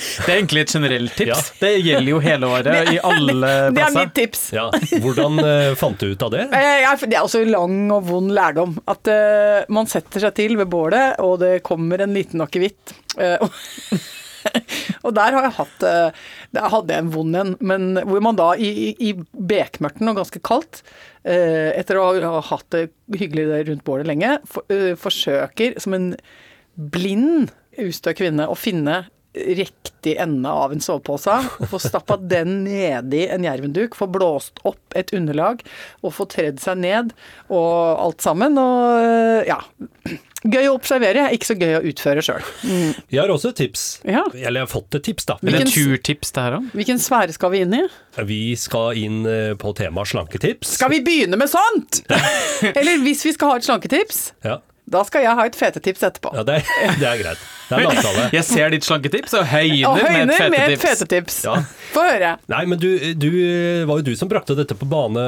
Det 0.24 0.28
er 0.32 0.36
egentlig 0.38 0.62
et 0.64 0.74
generelt 0.74 1.16
tips. 1.18 1.30
Ja. 1.30 1.38
Det 1.60 1.70
gjelder 1.84 2.10
jo 2.12 2.20
hele 2.24 2.48
året, 2.50 2.92
i 2.94 2.98
alle 3.04 3.34
plasser. 3.40 3.74
Det 3.76 3.84
er 3.86 3.96
mitt 3.96 4.14
tips. 4.16 4.44
ja. 4.56 4.66
Hvordan 5.04 5.40
eh, 5.44 5.72
fant 5.80 6.00
du 6.00 6.08
ut 6.12 6.24
av 6.26 6.32
det? 6.34 6.46
Eh, 6.56 6.86
Det 7.04 7.16
er 7.16 7.24
også 7.26 7.42
lang 7.48 7.76
og 7.94 8.06
vond 8.08 8.32
lærdom. 8.36 8.76
At 8.90 9.10
eh, 9.12 9.60
man 9.72 9.88
setter 9.90 10.22
seg 10.26 10.34
til 10.38 10.56
ved 10.60 10.70
bålet, 10.72 11.18
og 11.24 11.38
det 11.42 11.58
kommer 11.66 12.02
en 12.04 12.16
liten 12.16 12.42
akevitt. 12.44 12.94
Eh, 13.18 13.36
og- 13.40 13.52
og 15.04 15.12
der 15.12 15.34
har 15.36 15.44
jeg 15.44 15.52
hatt 15.58 15.82
Der 16.56 16.68
hadde 16.72 16.94
jeg 16.94 17.02
en 17.04 17.10
vond 17.12 17.36
en, 17.36 17.50
men 17.60 17.90
hvor 18.08 18.22
man 18.24 18.38
da 18.38 18.54
i, 18.56 18.94
i, 18.96 19.10
bekmørten 19.36 20.08
og 20.08 20.16
ganske 20.16 20.40
kaldt, 20.46 20.80
eh, 21.28 21.70
etter 21.76 22.00
å 22.00 22.06
ha, 22.08 22.30
ha 22.38 22.40
hatt 22.48 22.64
det 22.72 22.86
hyggelig 23.20 23.66
rundt 23.68 23.84
bålet 23.84 24.08
lenge, 24.08 24.38
for, 24.48 24.64
forsøker 25.02 25.76
som 25.84 25.94
en 25.98 26.08
blind 26.80 27.50
ustø 27.80 28.14
kvinne 28.16 28.48
å 28.50 28.56
finne 28.58 29.02
riktig 29.34 30.16
ende 30.18 30.50
av 30.50 30.72
en 30.74 30.80
sovepose, 30.82 31.36
og 31.60 31.68
få 31.70 31.78
stappa 31.82 32.16
den 32.18 32.64
nedi 32.64 33.26
en 33.30 33.44
jervenduk, 33.46 33.94
få 33.98 34.08
blåst 34.10 34.58
opp 34.66 34.96
et 34.98 35.12
underlag, 35.14 35.62
og 36.02 36.14
få 36.16 36.26
tredd 36.32 36.58
seg 36.62 36.80
ned, 36.82 37.12
og 37.52 38.00
alt 38.02 38.24
sammen. 38.24 38.58
Og 38.58 39.04
øh, 39.04 39.46
ja. 39.48 39.60
Gøy 40.40 40.70
å 40.70 40.72
observere, 40.78 41.26
ikke 41.36 41.50
så 41.50 41.54
gøy 41.60 41.74
å 41.76 41.80
utføre 41.84 42.22
sjøl. 42.24 42.46
Vi 43.12 43.18
har 43.20 43.28
også 43.28 43.50
et 43.52 43.58
tips. 43.60 43.82
Ja. 44.08 44.22
Eller 44.32 44.62
jeg 44.62 44.64
har 44.64 44.70
fått 44.72 44.96
et 44.96 45.04
tips, 45.04 45.26
da. 45.28 45.36
Hvilken- 45.44 45.68
turtips 45.68 46.32
det 46.32 46.44
her 46.46 46.56
òg? 46.56 46.70
Hvilken 46.80 47.02
sfære 47.04 47.34
skal 47.36 47.52
vi 47.52 47.60
inn 47.66 47.76
i? 47.76 47.82
Vi 48.24 48.40
skal 48.56 48.96
inn 48.96 49.18
eh, 49.28 49.52
på 49.60 49.74
temaet 49.76 50.08
slanketips. 50.14 50.72
Skal 50.80 50.94
vi 50.94 51.02
begynne 51.04 51.36
med 51.36 51.52
sånt?! 51.52 52.00
Eller 52.72 53.04
hvis 53.04 53.26
vi 53.28 53.34
skal 53.36 53.52
ha 53.52 53.60
et 53.60 53.68
slanketips, 53.68 54.22
Ja, 54.48 54.62
da 54.90 55.02
skal 55.06 55.22
jeg 55.24 55.36
ha 55.38 55.46
et 55.46 55.56
fetetips 55.56 56.02
etterpå. 56.08 56.32
ja 56.34 56.42
det, 56.46 56.60
er, 56.60 56.94
det 57.00 57.08
er 57.08 57.20
greit. 57.22 57.48
Det 57.70 57.76
er 57.78 57.84
en 57.86 57.92
avtale. 58.00 58.22
Jeg 58.34 58.44
ser 58.48 58.72
ditt 58.74 58.82
slanketips 58.86 59.34
og 59.38 59.44
høyner, 59.46 59.84
Og 59.92 59.98
høyner 60.02 60.26
med 60.26 60.50
med 60.50 60.58
et 60.58 60.72
et 60.74 60.80
fetetips. 60.82 61.36
fetetips. 61.36 61.36
Ja. 61.46 61.54
Få 61.94 62.02
høre. 62.08 62.30
Nei, 62.50 62.64
men 62.66 62.80
du, 62.82 62.88
du 63.14 63.28
var 63.86 64.00
jo 64.00 64.06
du 64.08 64.12
som 64.18 64.28
brakte 64.32 64.56
dette 64.58 64.74
på 64.74 64.88
bane, 64.90 65.22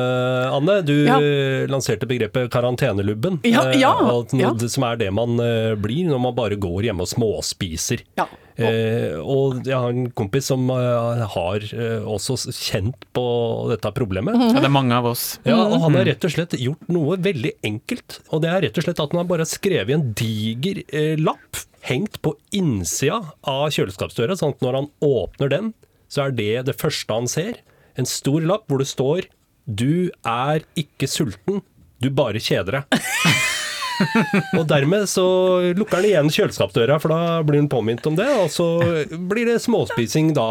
Anne. 0.50 0.80
Du 0.82 0.94
Ja. 1.06 1.20
eh, 1.22 1.68
lanserte 1.70 2.08
begrepet 2.10 2.50
karantenelubben. 2.50 3.38
Ja, 3.46 3.68
eh, 3.70 3.78
ja, 3.78 3.94
ja. 4.34 4.50
Som 4.68 4.82
er 4.90 4.98
det 4.98 5.12
man 5.14 5.38
eh, 5.38 5.76
blir 5.78 6.10
når 6.10 6.18
man 6.26 6.34
bare 6.34 6.58
går 6.58 6.88
hjemme 6.90 7.06
og 7.06 7.12
småspiser. 7.14 8.02
Ja. 8.18 8.26
Eh, 8.60 9.16
og 9.16 9.62
jeg 9.64 9.76
har 9.78 9.94
en 9.94 10.10
kompis 10.12 10.50
som 10.50 10.66
eh, 10.75 11.22
har 11.34 11.64
eh, 11.72 12.04
også 12.04 12.37
kjent 12.52 13.06
på 13.16 13.25
dette 13.72 13.93
problemet. 13.96 14.37
Mhm. 14.37 14.52
Ja, 14.56 14.60
det 14.60 14.69
er 14.69 14.75
mange 14.76 14.99
av 14.99 15.08
oss. 15.12 15.26
Ja, 15.49 15.56
og 15.64 15.78
han 15.87 15.99
har 15.99 16.08
rett 16.10 16.26
og 16.28 16.34
slett 16.34 16.56
gjort 16.60 16.88
noe 16.93 17.16
veldig 17.22 17.54
enkelt. 17.64 18.20
Og 18.31 18.44
det 18.44 18.52
er 18.52 18.64
rett 18.66 18.81
og 18.81 18.87
slett 18.87 19.00
at 19.02 19.14
han 19.14 19.22
har 19.22 19.31
bare 19.31 19.49
skrevet 19.49 19.96
en 19.96 20.08
diger 20.19 20.82
eh, 20.93 21.14
lapp 21.20 21.62
hengt 21.88 22.20
på 22.22 22.37
innsida 22.54 23.19
av 23.49 23.64
kjøleskapsdøra, 23.75 24.37
sånn 24.38 24.55
at 24.55 24.62
når 24.62 24.78
han 24.78 24.90
åpner 25.02 25.50
den, 25.50 25.72
så 26.12 26.28
er 26.28 26.37
det 26.37 26.52
det 26.69 26.76
første 26.78 27.16
han 27.16 27.31
ser. 27.31 27.62
En 27.98 28.08
stor 28.08 28.44
lapp 28.44 28.69
hvor 28.69 28.82
det 28.82 28.90
står 28.90 29.26
'Du 29.66 30.10
er 30.26 30.64
ikke 30.75 31.06
sulten, 31.06 31.62
du 32.02 32.10
bare 32.10 32.40
kjeder 32.43 32.82
deg'. 32.82 33.02
og 34.58 34.64
dermed 34.70 35.08
så 35.10 35.24
lukker 35.76 36.00
han 36.00 36.08
igjen 36.08 36.30
kjøleskapsdøra, 36.32 36.98
for 37.02 37.12
da 37.14 37.40
blir 37.46 37.62
han 37.62 37.70
påminnet 37.72 38.06
om 38.10 38.16
det. 38.18 38.28
Og 38.42 38.50
så 38.52 38.66
blir 39.30 39.50
det 39.50 39.58
småspising 39.64 40.32
da 40.36 40.48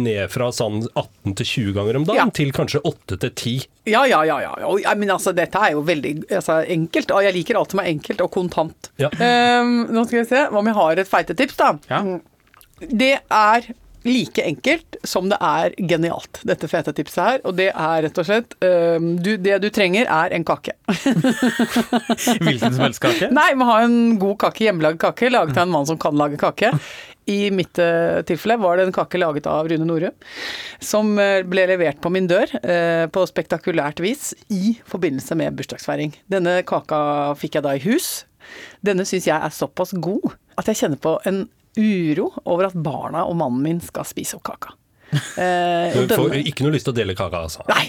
ned 0.00 0.32
fra 0.32 0.50
sånn 0.54 0.82
18 0.92 1.36
til 1.40 1.50
20 1.52 1.76
ganger 1.78 2.00
om 2.00 2.06
dagen, 2.08 2.22
Ja. 2.22 2.28
til 2.34 2.52
kanskje 2.56 2.82
8 2.82 3.20
til 3.24 3.32
10. 3.32 3.56
Ja, 3.86 4.04
ja, 4.10 4.22
ja. 4.26 4.40
ja. 4.42 4.52
Og, 4.66 4.82
men 4.98 5.14
altså, 5.14 5.32
dette 5.36 5.60
er 5.62 5.76
jo 5.76 5.84
veldig 5.86 6.14
altså, 6.30 6.60
enkelt. 6.76 7.12
Og 7.14 7.26
jeg 7.26 7.36
liker 7.38 7.60
alt 7.60 7.74
som 7.74 7.82
er 7.82 7.90
enkelt 7.92 8.22
og 8.24 8.32
kontant. 8.34 8.90
Ja. 9.02 9.10
Um, 9.14 9.86
nå 9.94 10.06
skal 10.08 10.22
vi 10.22 10.28
se 10.30 10.46
om 10.50 10.70
jeg 10.70 10.78
har 10.80 11.02
et 11.02 11.10
feitetips, 11.10 11.58
da. 11.60 11.74
Ja. 11.90 12.02
Det 12.90 13.14
er 13.32 13.70
like 14.08 14.44
enkelt 14.44 14.98
som 15.06 15.30
det 15.30 15.38
er 15.42 15.74
genialt, 15.90 16.40
dette 16.46 16.68
fete 16.70 16.94
tipset 16.96 17.22
her. 17.22 17.42
Og 17.46 17.56
det 17.58 17.70
er 17.72 18.04
rett 18.06 18.20
og 18.22 18.28
slett 18.28 18.56
um, 18.62 19.16
du, 19.22 19.34
Det 19.40 19.58
du 19.64 19.68
trenger, 19.74 20.06
er 20.06 20.36
en 20.36 20.46
kake. 20.46 20.76
Hvilken 22.46 22.72
som 22.72 22.86
helst 22.86 23.02
kake. 23.04 23.30
Nei, 23.34 23.50
må 23.58 23.68
ha 23.70 23.82
en 23.84 24.16
god 24.22 24.38
kake, 24.46 24.66
hjemmelaget 24.68 25.02
kake, 25.02 25.30
laget 25.32 25.58
av 25.58 25.66
en 25.66 25.76
mann 25.76 25.88
som 25.88 26.00
kan 26.00 26.16
lage 26.18 26.40
kake. 26.40 26.72
I 27.26 27.50
mitt 27.50 27.78
eh, 27.82 28.22
tilfelle 28.26 28.56
var 28.62 28.78
det 28.78 28.86
en 28.86 28.94
kake 28.94 29.18
laget 29.18 29.48
av 29.50 29.66
Rune 29.68 29.86
Norum, 29.88 30.14
som 30.78 31.16
eh, 31.18 31.42
ble 31.42 31.64
levert 31.72 31.98
på 32.02 32.12
min 32.14 32.28
dør 32.30 32.52
eh, 32.60 33.06
på 33.10 33.24
spektakulært 33.26 33.98
vis 34.04 34.30
i 34.46 34.76
forbindelse 34.86 35.34
med 35.38 35.58
bursdagsfeiring. 35.58 36.14
Denne 36.30 36.60
kaka 36.68 37.34
fikk 37.40 37.58
jeg 37.58 37.66
da 37.66 37.74
i 37.74 37.82
hus. 37.82 38.22
Denne 38.86 39.06
syns 39.08 39.26
jeg 39.26 39.34
er 39.34 39.54
såpass 39.54 39.96
god 39.98 40.36
at 40.56 40.70
jeg 40.70 40.78
kjenner 40.84 41.02
på 41.02 41.16
en 41.26 41.48
uro 41.76 42.30
over 42.44 42.70
at 42.70 42.76
barna 42.78 43.24
og 43.28 43.36
mannen 43.38 43.62
min 43.64 43.80
skal 43.84 44.06
spise 44.08 44.38
opp 44.38 44.46
kaka. 44.48 44.74
Eh, 45.12 45.94
Du 46.08 46.14
får 46.14 46.40
ikke 46.42 46.66
noe 46.66 46.74
lyst 46.74 46.88
til 46.88 46.94
å 46.94 46.98
dele 46.98 47.16
kaka, 47.18 47.44
altså. 47.46 47.64
Nei. 47.70 47.86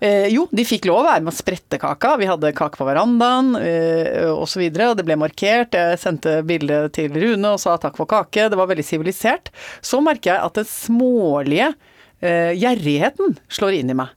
Eh, 0.00 0.28
jo, 0.30 0.44
de 0.54 0.64
fikk 0.66 0.86
lov 0.88 1.00
å 1.02 1.06
være 1.08 1.24
med 1.24 1.32
å 1.32 1.38
sprette 1.38 1.78
kaka. 1.80 2.16
Vi 2.20 2.28
hadde 2.28 2.52
kake 2.56 2.78
på 2.78 2.86
verandaen 2.86 3.54
eh, 3.60 4.28
osv. 4.30 4.62
Det 4.74 5.06
ble 5.06 5.18
markert. 5.18 5.74
Jeg 5.78 6.00
sendte 6.02 6.38
bilde 6.46 6.84
til 6.94 7.14
Rune 7.14 7.54
og 7.54 7.62
sa 7.62 7.76
takk 7.80 7.98
for 7.98 8.10
kake. 8.10 8.48
Det 8.50 8.58
var 8.58 8.70
veldig 8.70 8.86
sivilisert. 8.86 9.52
Så 9.82 10.02
merker 10.04 10.34
jeg 10.34 10.44
at 10.50 10.60
den 10.60 10.70
smålige 10.70 11.72
eh, 12.20 12.54
gjerrigheten 12.58 13.38
slår 13.50 13.80
inn 13.80 13.94
i 13.94 13.98
meg. 13.98 14.14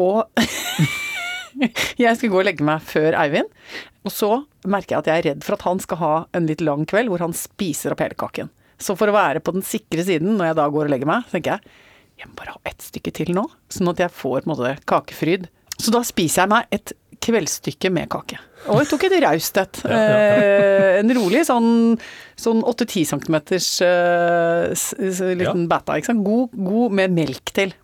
Og 0.00 0.24
jeg 2.04 2.18
skal 2.18 2.32
gå 2.32 2.40
og 2.40 2.48
legge 2.48 2.66
meg 2.66 2.82
før 2.86 3.16
Eivind. 3.20 3.52
Og 4.02 4.14
så 4.14 4.30
merker 4.66 4.96
jeg 4.96 5.02
at 5.02 5.10
jeg 5.10 5.20
er 5.20 5.28
redd 5.30 5.46
for 5.46 5.58
at 5.58 5.66
han 5.68 5.82
skal 5.82 6.00
ha 6.02 6.14
en 6.36 6.48
litt 6.50 6.64
lang 6.64 6.84
kveld 6.90 7.12
hvor 7.12 7.22
han 7.22 7.36
spiser 7.36 7.94
opp 7.94 8.02
hele 8.04 8.18
kaken. 8.18 8.50
Så 8.82 8.96
for 8.98 9.10
å 9.10 9.14
være 9.14 9.42
på 9.44 9.54
den 9.54 9.64
sikre 9.66 10.04
siden 10.06 10.34
når 10.38 10.50
jeg 10.52 10.58
da 10.58 10.68
går 10.74 10.88
og 10.88 10.94
legger 10.94 11.10
meg, 11.10 11.26
så 11.28 11.38
tenker 11.38 11.58
jeg 11.58 11.90
jeg 12.22 12.28
må 12.28 12.38
bare 12.38 12.54
ha 12.54 12.70
ett 12.70 12.82
stykke 12.84 13.10
til 13.16 13.32
nå, 13.34 13.42
sånn 13.72 13.90
at 13.90 14.02
jeg 14.04 14.14
får 14.14 14.42
på 14.42 14.46
en 14.46 14.52
måte 14.52 14.74
kakefryd. 14.86 15.48
Så 15.80 15.90
da 15.94 16.02
spiser 16.06 16.44
jeg 16.44 16.52
meg 16.52 16.74
et 16.76 16.92
kveldsstykke 17.22 17.90
med 17.94 18.10
kake. 18.12 18.38
Og 18.70 18.82
jeg 18.82 18.90
tok 18.92 19.06
et 19.08 19.16
raust 19.24 19.58
et. 19.58 19.80
Eh, 19.90 20.98
en 21.00 21.14
rolig 21.18 21.42
sånn, 21.48 21.96
sånn 22.38 22.62
8-10 22.68 23.08
cm 23.10 23.38
eh, 23.86 25.34
liten 25.40 25.64
ja. 25.64 25.70
bæta. 25.70 25.98
God, 26.18 26.54
god 26.54 26.98
med 26.98 27.14
melk 27.16 27.54
til. 27.54 27.74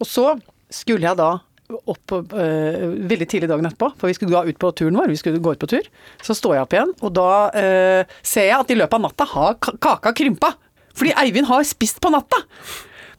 Og 0.00 0.10
så 0.10 0.32
skulle 0.74 1.06
jeg 1.06 1.20
da 1.20 1.36
opp 1.88 2.12
eh, 2.12 2.84
veldig 3.08 3.26
tidlig 3.30 3.48
dagen 3.48 3.66
etterpå, 3.68 3.88
for 3.98 4.10
vi 4.10 4.14
skulle 4.16 4.34
da 4.34 4.42
ut 4.44 4.58
på 4.60 4.70
turen 4.76 4.98
vår. 5.00 5.08
Vi 5.12 5.16
skulle 5.20 5.40
gå 5.42 5.54
ut 5.56 5.62
på 5.62 5.68
tur. 5.70 5.86
Så 6.22 6.36
står 6.36 6.58
jeg 6.58 6.66
opp 6.66 6.74
igjen, 6.76 6.92
og 7.00 7.14
da 7.16 7.28
eh, 7.56 8.16
ser 8.22 8.50
jeg 8.50 8.58
at 8.58 8.72
i 8.74 8.76
løpet 8.78 8.98
av 8.98 9.04
natta 9.06 9.28
har 9.32 9.56
kaka 9.62 10.12
krympa. 10.16 10.52
Fordi 10.94 11.14
Eivind 11.24 11.48
har 11.48 11.64
spist 11.66 11.98
på 12.04 12.12
natta. 12.14 12.38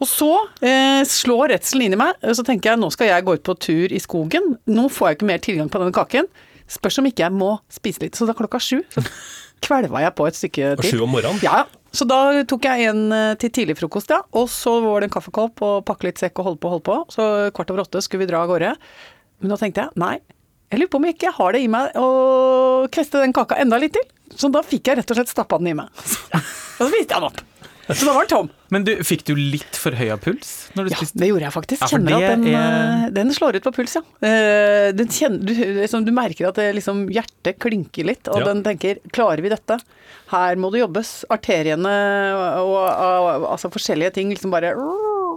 Og 0.00 0.08
så 0.08 0.28
eh, 0.64 1.02
slår 1.08 1.54
redselen 1.54 1.86
inn 1.88 1.96
i 1.96 2.00
meg, 2.00 2.20
så 2.36 2.44
tenker 2.44 2.72
jeg 2.74 2.80
nå 2.82 2.90
skal 2.92 3.08
jeg 3.10 3.24
gå 3.26 3.34
ut 3.38 3.44
på 3.48 3.54
tur 3.66 3.92
i 3.96 4.00
skogen. 4.02 4.54
Nå 4.68 4.86
får 4.92 5.10
jeg 5.10 5.18
ikke 5.18 5.28
mer 5.32 5.42
tilgang 5.44 5.72
på 5.72 5.80
denne 5.82 5.96
kaken. 5.96 6.28
Spørs 6.70 7.00
om 7.00 7.08
ikke 7.08 7.24
jeg 7.26 7.32
må 7.36 7.54
spise 7.72 8.02
litt. 8.04 8.16
Så 8.18 8.28
da 8.28 8.34
klokka 8.36 8.60
sju 8.62 8.80
så 8.92 9.02
kvelva 9.66 10.02
jeg 10.04 10.12
på 10.18 10.26
et 10.28 10.36
stykke 10.36 10.72
Og 10.76 10.82
til. 10.84 10.90
sju 10.98 11.04
om 11.06 11.14
morgenen. 11.16 11.40
Ja, 11.44 11.62
så 11.96 12.06
da 12.08 12.20
tok 12.48 12.66
jeg 12.68 12.90
en 12.90 13.02
eh, 13.14 13.34
til 13.40 13.52
tidlig 13.54 13.76
frokost, 13.78 14.12
ja. 14.12 14.22
Og 14.36 14.48
så 14.52 14.76
var 14.84 15.02
det 15.02 15.10
en 15.10 15.16
kaffekopp 15.16 15.62
og 15.64 15.84
pakke 15.88 16.10
litt 16.10 16.22
sekk 16.22 16.42
og 16.42 16.50
holde 16.50 16.62
på 16.62 16.72
holde 16.74 16.86
på. 16.86 16.96
Så 17.14 17.26
kvart 17.56 17.72
over 17.72 17.86
åtte 17.86 18.02
skulle 18.04 18.24
vi 18.24 18.30
dra 18.30 18.42
av 18.44 18.52
gårde. 18.52 18.74
Men 19.40 19.52
da 19.52 19.58
tenkte 19.60 19.86
jeg 19.86 20.00
nei, 20.00 20.16
jeg 20.72 20.80
lurer 20.80 20.92
på 20.92 20.98
om 21.00 21.06
jeg 21.06 21.16
ikke 21.16 21.34
har 21.36 21.54
det 21.54 21.62
i 21.62 21.68
meg 21.70 21.98
å 22.00 22.06
kveste 22.92 23.22
den 23.22 23.34
kaka 23.36 23.60
enda 23.62 23.78
litt 23.80 23.94
til. 23.96 24.06
Så 24.36 24.50
da 24.52 24.64
fikk 24.66 24.90
jeg 24.90 25.00
rett 25.00 25.12
og 25.12 25.20
slett 25.20 25.30
stappa 25.30 25.60
den 25.62 25.70
i 25.70 25.76
meg. 25.78 25.92
Og 26.78 26.82
så 26.82 26.92
viste 26.92 27.14
jeg 27.14 27.20
den 27.20 27.28
opp. 27.30 27.44
Så 27.86 28.02
da 28.08 28.12
var 28.16 28.24
den 28.26 28.30
tom. 28.32 28.48
Men 28.74 28.82
du, 28.82 28.90
fikk 29.06 29.20
du 29.28 29.34
litt 29.38 29.76
forhøya 29.78 30.16
puls 30.18 30.48
når 30.74 30.88
du 30.88 30.90
Ja, 30.90 30.96
spiste? 30.98 31.20
det 31.22 31.28
gjorde 31.30 31.44
jeg 31.46 31.54
faktisk. 31.54 31.82
Ja, 31.84 31.88
Kjenner 31.92 32.16
at 32.16 32.24
den, 32.32 32.46
er- 32.50 33.04
eh, 33.06 33.10
den 33.14 33.30
slår 33.36 33.58
ut 33.60 33.62
på 33.68 33.72
puls, 33.76 33.94
ja. 33.94 34.02
Eh, 34.26 34.90
Den 34.98 35.06
kjenner, 35.06 35.44
du, 35.46 35.52
liksom, 35.82 36.04
du 36.04 36.10
merker 36.10 36.48
at 36.48 36.58
det, 36.58 36.74
liksom, 36.74 37.04
hjertet 37.14 37.60
klinker 37.62 38.04
litt, 38.10 38.26
og 38.28 38.40
Ja. 38.42 38.48
den 38.52 38.64
tenker 38.66 38.98
klarer 39.14 39.40
vi 39.40 39.48
dette? 39.54 39.78
Her 40.32 40.56
må 40.58 40.72
det 40.74 40.80
jobbes. 40.82 41.24
Arteriene 41.30 41.94
og, 42.34 42.66
og, 42.66 42.86
og 42.90 43.46
altså 43.54 43.70
forskjellige 43.70 44.12
ting 44.18 44.30
liksom 44.34 44.50
bare 44.50 44.74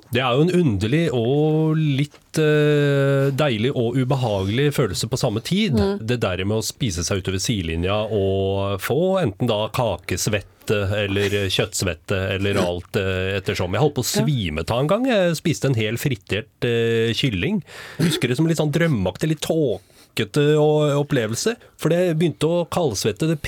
Det 0.10 0.22
er 0.24 0.36
jo 0.36 0.46
en 0.46 0.54
underlig 0.58 1.04
og 1.16 1.78
litt 1.78 2.40
uh, 2.42 3.30
deilig 3.36 3.72
og 3.78 3.98
ubehagelig 4.00 4.70
følelse 4.78 5.10
på 5.12 5.20
samme 5.20 5.44
tid. 5.46 5.78
Det 6.02 6.20
der 6.24 6.44
med 6.46 6.60
å 6.60 6.66
spise 6.66 7.06
seg 7.06 7.22
utover 7.22 7.42
sidelinja 7.44 8.02
og 8.06 8.80
få 8.84 9.20
enten 9.22 9.50
da 9.50 9.66
kakesvett 9.76 10.48
eller 10.70 11.34
kjøttsvette 11.50 12.18
eller 12.36 12.60
alt 12.62 12.98
eh, 13.00 13.36
ettersom. 13.40 13.74
Jeg 13.74 13.82
holdt 13.82 13.96
på 13.98 14.04
å 14.06 14.10
svime 14.10 14.62
av 14.62 14.76
en 14.84 14.92
gang. 14.92 15.08
Jeg 15.10 15.40
spiste 15.40 15.70
en 15.70 15.78
hel 15.78 15.98
fritert 15.98 16.68
uh, 16.68 17.10
kylling. 17.18 17.64
Husker 17.98 18.30
det 18.30 18.38
som 18.38 18.50
litt 18.50 18.62
sånn 18.62 18.74
drømmeaktig, 18.76 19.32
litt 19.32 19.42
tåkete 19.46 20.46
opplevelse. 20.60 21.56
For 21.82 21.90
det 21.94 22.14
begynte 22.20 22.50
å 22.50 22.68
kaldsvette, 22.70 23.32
det 23.32 23.42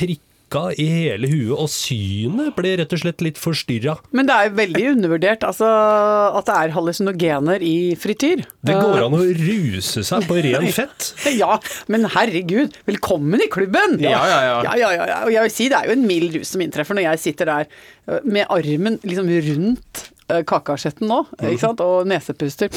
prikka 0.52 0.74
i 0.76 0.88
hele 0.92 1.30
huet, 1.30 1.56
og 1.56 1.70
synet 1.72 2.56
ble 2.58 2.76
rett 2.80 2.92
og 2.94 3.02
slett 3.02 3.22
litt 3.24 3.40
forstyrra. 3.40 3.98
Men 4.12 4.28
det 4.28 4.36
er 4.36 4.56
veldig 4.58 4.86
undervurdert 4.96 5.44
altså, 5.48 5.68
at 6.38 6.48
det 6.48 6.56
er 6.58 6.76
hallusinogener 6.76 7.64
i 7.64 7.96
frityr. 7.96 8.44
Det 8.62 8.76
går 8.76 9.06
an 9.06 9.16
å 9.16 9.24
ruse 9.24 10.04
seg 10.04 10.28
på 10.28 10.42
ren 10.44 10.68
fett. 10.72 11.14
Ja, 11.42 11.56
men 11.90 12.06
herregud, 12.12 12.76
velkommen 12.86 13.42
i 13.42 13.48
klubben! 13.52 13.98
Ja, 14.04 14.20
ja, 14.28 14.40
ja. 14.44 14.58
ja, 14.76 14.90
ja, 14.92 15.06
ja. 15.08 15.20
Og 15.26 15.32
jeg 15.34 15.48
vil 15.48 15.54
si 15.54 15.70
det 15.72 15.80
er 15.80 15.88
jo 15.90 15.96
en 15.96 16.08
mild 16.10 16.36
rus 16.36 16.52
som 16.54 16.64
inntreffer 16.64 16.98
når 16.98 17.08
jeg 17.08 17.22
sitter 17.24 17.50
der 17.50 17.70
øh, 18.12 18.20
med 18.28 18.52
armen 18.52 19.00
liksom 19.08 19.32
rundt 19.48 20.04
kakeasjetten 20.48 21.08
nå, 21.12 21.20
ikke 21.42 21.60
sant, 21.62 21.82
og 21.84 22.08
nesepuster, 22.10 22.70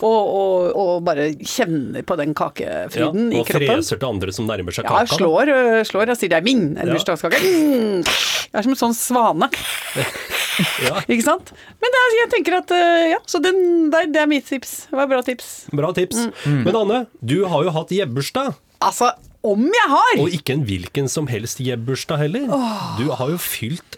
og, 0.00 0.18
og, 0.40 0.66
og 0.80 0.92
bare 1.06 1.30
kjenner 1.40 2.04
på 2.06 2.16
den 2.20 2.32
Ja, 2.34 2.38
kakefryden 2.42 3.32
i 3.34 3.40
og 3.40 3.48
freser 3.50 4.00
til 4.00 4.08
andre 4.08 4.32
som 4.36 4.46
nærmer 4.50 4.74
seg 4.76 4.84
Ja, 4.84 4.90
kaka. 4.90 5.06
jeg 5.06 5.18
slår, 5.20 5.52
øh, 5.54 5.80
slår 5.88 6.12
og 6.14 6.20
sier 6.20 6.32
det 6.34 6.38
er 6.40 6.46
min, 6.46 6.64
en 6.76 6.86
Ja. 6.90 6.92
bursdagskake. 6.94 7.40
Mm. 7.40 8.04
Jeg 8.50 8.58
er 8.58 8.66
som 8.66 8.72
en 8.76 8.82
sånn 8.84 8.96
svane. 8.98 9.50
Ja, 10.84 10.98
Ikke 11.08 11.24
sant? 11.24 11.52
Men 11.80 11.92
det 11.94 11.98
er, 12.02 12.14
jeg 12.18 12.28
tenker 12.34 12.56
at 12.58 12.72
øh, 12.74 13.04
Ja, 13.14 13.18
så 13.30 13.38
den, 13.40 13.60
det, 13.92 14.00
er- 14.02 14.10
det 14.12 14.20
er 14.20 14.28
mitt 14.28 14.44
tips. 14.50 14.72
Det 14.90 14.96
var 14.98 15.06
et 15.06 15.12
bra 15.14 15.20
tips. 15.24 15.46
bra 15.72 15.92
tips. 15.96 16.26
Mm. 16.44 16.58
Men 16.66 16.76
Anne, 16.82 16.98
du 17.24 17.36
har 17.48 17.64
jo 17.64 17.72
hatt 17.72 17.94
jebbursdag. 17.96 18.50
Altså, 18.84 19.08
om 19.46 19.62
jeg 19.64 19.88
har! 19.92 20.12
Og 20.20 20.34
ikke 20.36 20.56
en 20.56 20.66
hvilken 20.68 21.08
som 21.10 21.28
helst 21.30 21.62
jebbursdag 21.64 22.20
heller. 22.24 22.50
Du 22.98 23.06
har 23.16 23.32
jo 23.32 23.38
fylt 23.40 23.96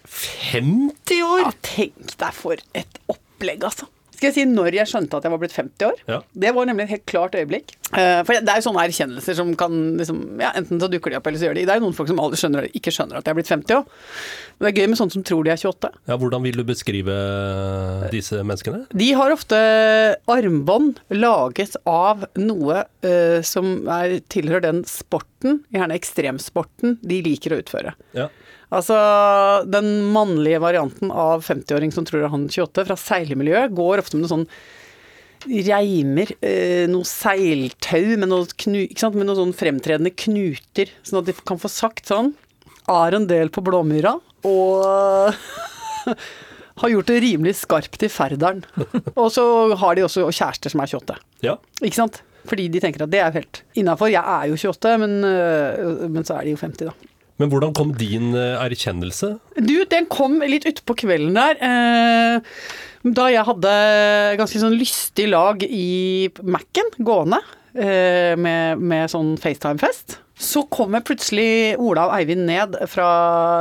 50 0.52 1.24
år! 1.26 1.44
Ja, 1.46 1.52
tenk 1.66 2.14
deg 2.20 2.36
for 2.36 2.62
et 2.78 3.02
opplegg, 3.10 3.64
altså. 3.66 3.88
Skal 4.14 4.30
jeg 4.30 4.36
si 4.36 4.44
når 4.46 4.76
jeg 4.78 4.86
skjønte 4.86 5.18
at 5.18 5.26
jeg 5.26 5.34
var 5.34 5.40
blitt 5.42 5.56
50 5.56 5.88
år? 5.88 6.02
Ja. 6.06 6.20
Det 6.44 6.52
var 6.54 6.68
nemlig 6.68 6.86
et 6.86 6.94
helt 6.96 7.08
klart 7.10 7.34
øyeblikk. 7.38 7.74
Eh, 7.92 8.22
For 8.24 8.40
det 8.40 8.48
er 8.48 8.60
jo 8.60 8.66
sånne 8.68 8.84
erkjennelser 8.88 9.36
som 9.36 9.50
kan 9.58 9.72
liksom, 10.00 10.20
ja, 10.40 10.52
Enten 10.56 10.80
så 10.80 10.88
dukker 10.88 11.12
de 11.12 11.18
opp, 11.18 11.26
eller 11.28 11.40
så 11.40 11.48
gjør 11.50 11.58
de 11.58 11.66
Det 11.68 11.74
er 11.74 11.80
jo 11.80 11.84
noen 11.84 11.96
folk 11.96 12.08
som 12.08 12.22
aldri 12.22 12.40
skjønner, 12.40 12.68
ikke 12.72 12.94
skjønner 12.94 13.18
at 13.18 13.26
de 13.26 13.32
er 13.32 13.36
blitt 13.36 13.50
50 13.52 13.76
òg. 13.76 13.90
Men 14.56 14.66
det 14.66 14.70
er 14.70 14.78
gøy 14.80 14.90
med 14.92 15.00
sånne 15.00 15.16
som 15.16 15.26
tror 15.28 15.44
de 15.44 15.52
er 15.52 15.60
28. 15.60 15.92
Ja, 16.08 16.18
Hvordan 16.22 16.46
vil 16.46 16.60
du 16.60 16.64
beskrive 16.68 17.16
disse 18.14 18.40
menneskene? 18.40 18.84
De 18.96 19.08
har 19.18 19.34
ofte 19.34 19.58
armbånd 20.30 21.02
laget 21.12 21.76
av 21.88 22.26
noe 22.40 22.84
uh, 23.04 23.40
som 23.46 23.72
er, 23.90 24.18
tilhører 24.32 24.64
den 24.68 24.84
sporten, 24.88 25.60
gjerne 25.74 25.98
ekstremsporten, 25.98 26.96
de 27.02 27.20
liker 27.26 27.56
å 27.56 27.60
utføre. 27.62 27.96
Ja. 28.16 28.28
Altså, 28.72 28.96
den 29.68 29.90
mannlige 30.14 30.62
varianten 30.62 31.10
av 31.12 31.44
50-åring 31.44 31.92
som 31.92 32.06
tror 32.08 32.30
han 32.32 32.46
er 32.48 32.54
28, 32.62 32.86
fra 32.88 32.96
seilmiljøet, 32.96 33.74
går 33.76 34.00
ofte 34.00 34.16
med 34.16 34.24
noe 34.24 34.32
sånn 34.32 34.48
reimer, 35.46 36.32
eh, 36.44 36.84
noe 36.90 37.06
seiltau 37.08 38.16
med 38.20 38.30
noe, 38.30 38.46
knu, 38.64 38.86
med 39.14 39.28
noe 39.28 39.38
sånn 39.38 39.54
fremtredende 39.56 40.14
knuter, 40.14 40.92
sånn 41.02 41.22
at 41.22 41.30
de 41.30 41.36
kan 41.46 41.60
få 41.60 41.70
sagt 41.72 42.10
sånn 42.10 42.34
Er 42.90 43.14
en 43.14 43.28
del 43.30 43.52
på 43.54 43.62
Blåmyra, 43.62 44.16
og 44.44 45.34
har 46.82 46.90
gjort 46.90 47.10
det 47.12 47.20
rimelig 47.22 47.54
skarpt 47.60 48.02
i 48.02 48.10
Færderen. 48.10 48.64
Og 49.20 49.28
så 49.30 49.44
har 49.78 49.94
de 49.94 50.02
også 50.02 50.26
kjærester 50.32 50.72
som 50.72 50.82
er 50.82 50.90
28. 50.90 51.18
ja. 51.46 51.56
Ikke 51.82 52.00
sant? 52.00 52.22
Fordi 52.48 52.66
de 52.74 52.80
tenker 52.82 53.04
at 53.04 53.12
det 53.12 53.20
er 53.22 53.34
helt 53.36 53.60
innafor. 53.78 54.10
Jeg 54.10 54.22
er 54.26 54.48
jo 54.50 54.56
28, 54.58 54.96
men, 54.98 55.12
øh, 55.22 56.08
men 56.10 56.26
så 56.26 56.40
er 56.40 56.48
de 56.48 56.56
jo 56.56 56.58
50, 56.58 56.88
da. 56.90 57.12
Men 57.42 57.50
hvordan 57.50 57.74
kom 57.74 57.90
din 57.98 58.36
eh, 58.38 58.60
erkjennelse? 58.62 59.34
Du, 59.58 59.74
den 59.90 60.06
kom 60.10 60.38
litt 60.46 60.66
utpå 60.68 60.94
kvelden 61.02 61.34
der. 61.34 61.58
Eh, 61.58 62.60
da 63.02 63.24
jeg 63.32 63.42
hadde 63.48 63.72
ganske 64.38 64.60
sånn 64.62 64.78
lystig 64.78 65.26
lag 65.32 65.64
i 65.66 66.30
Mac-en 66.46 66.92
gående 67.02 67.40
eh, 67.74 68.38
med, 68.38 68.78
med 68.78 69.10
sånn 69.10 69.34
FaceTime-fest. 69.42 70.20
Så 70.38 70.62
kommer 70.70 71.02
plutselig 71.02 71.74
Ola 71.82 72.06
og 72.06 72.14
Eivind 72.20 72.46
ned 72.46 72.78
fra 72.90 73.10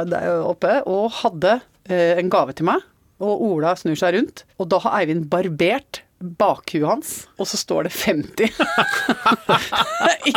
der 0.06 0.46
oppe 0.46 0.80
og 0.90 1.10
hadde 1.24 1.60
en 1.92 2.30
gave 2.32 2.54
til 2.56 2.70
meg. 2.70 2.86
Og 3.22 3.42
Ola 3.50 3.74
snur 3.78 3.98
seg 4.00 4.16
rundt, 4.16 4.46
og 4.62 4.70
da 4.72 4.80
har 4.86 5.02
Eivind 5.02 5.28
barbert 5.30 6.04
bakhuet 6.22 6.88
hans, 6.88 7.12
og 7.42 7.48
så 7.50 7.58
står 7.60 7.88
det 7.88 7.92
50 7.96 8.52
i, 10.32 10.34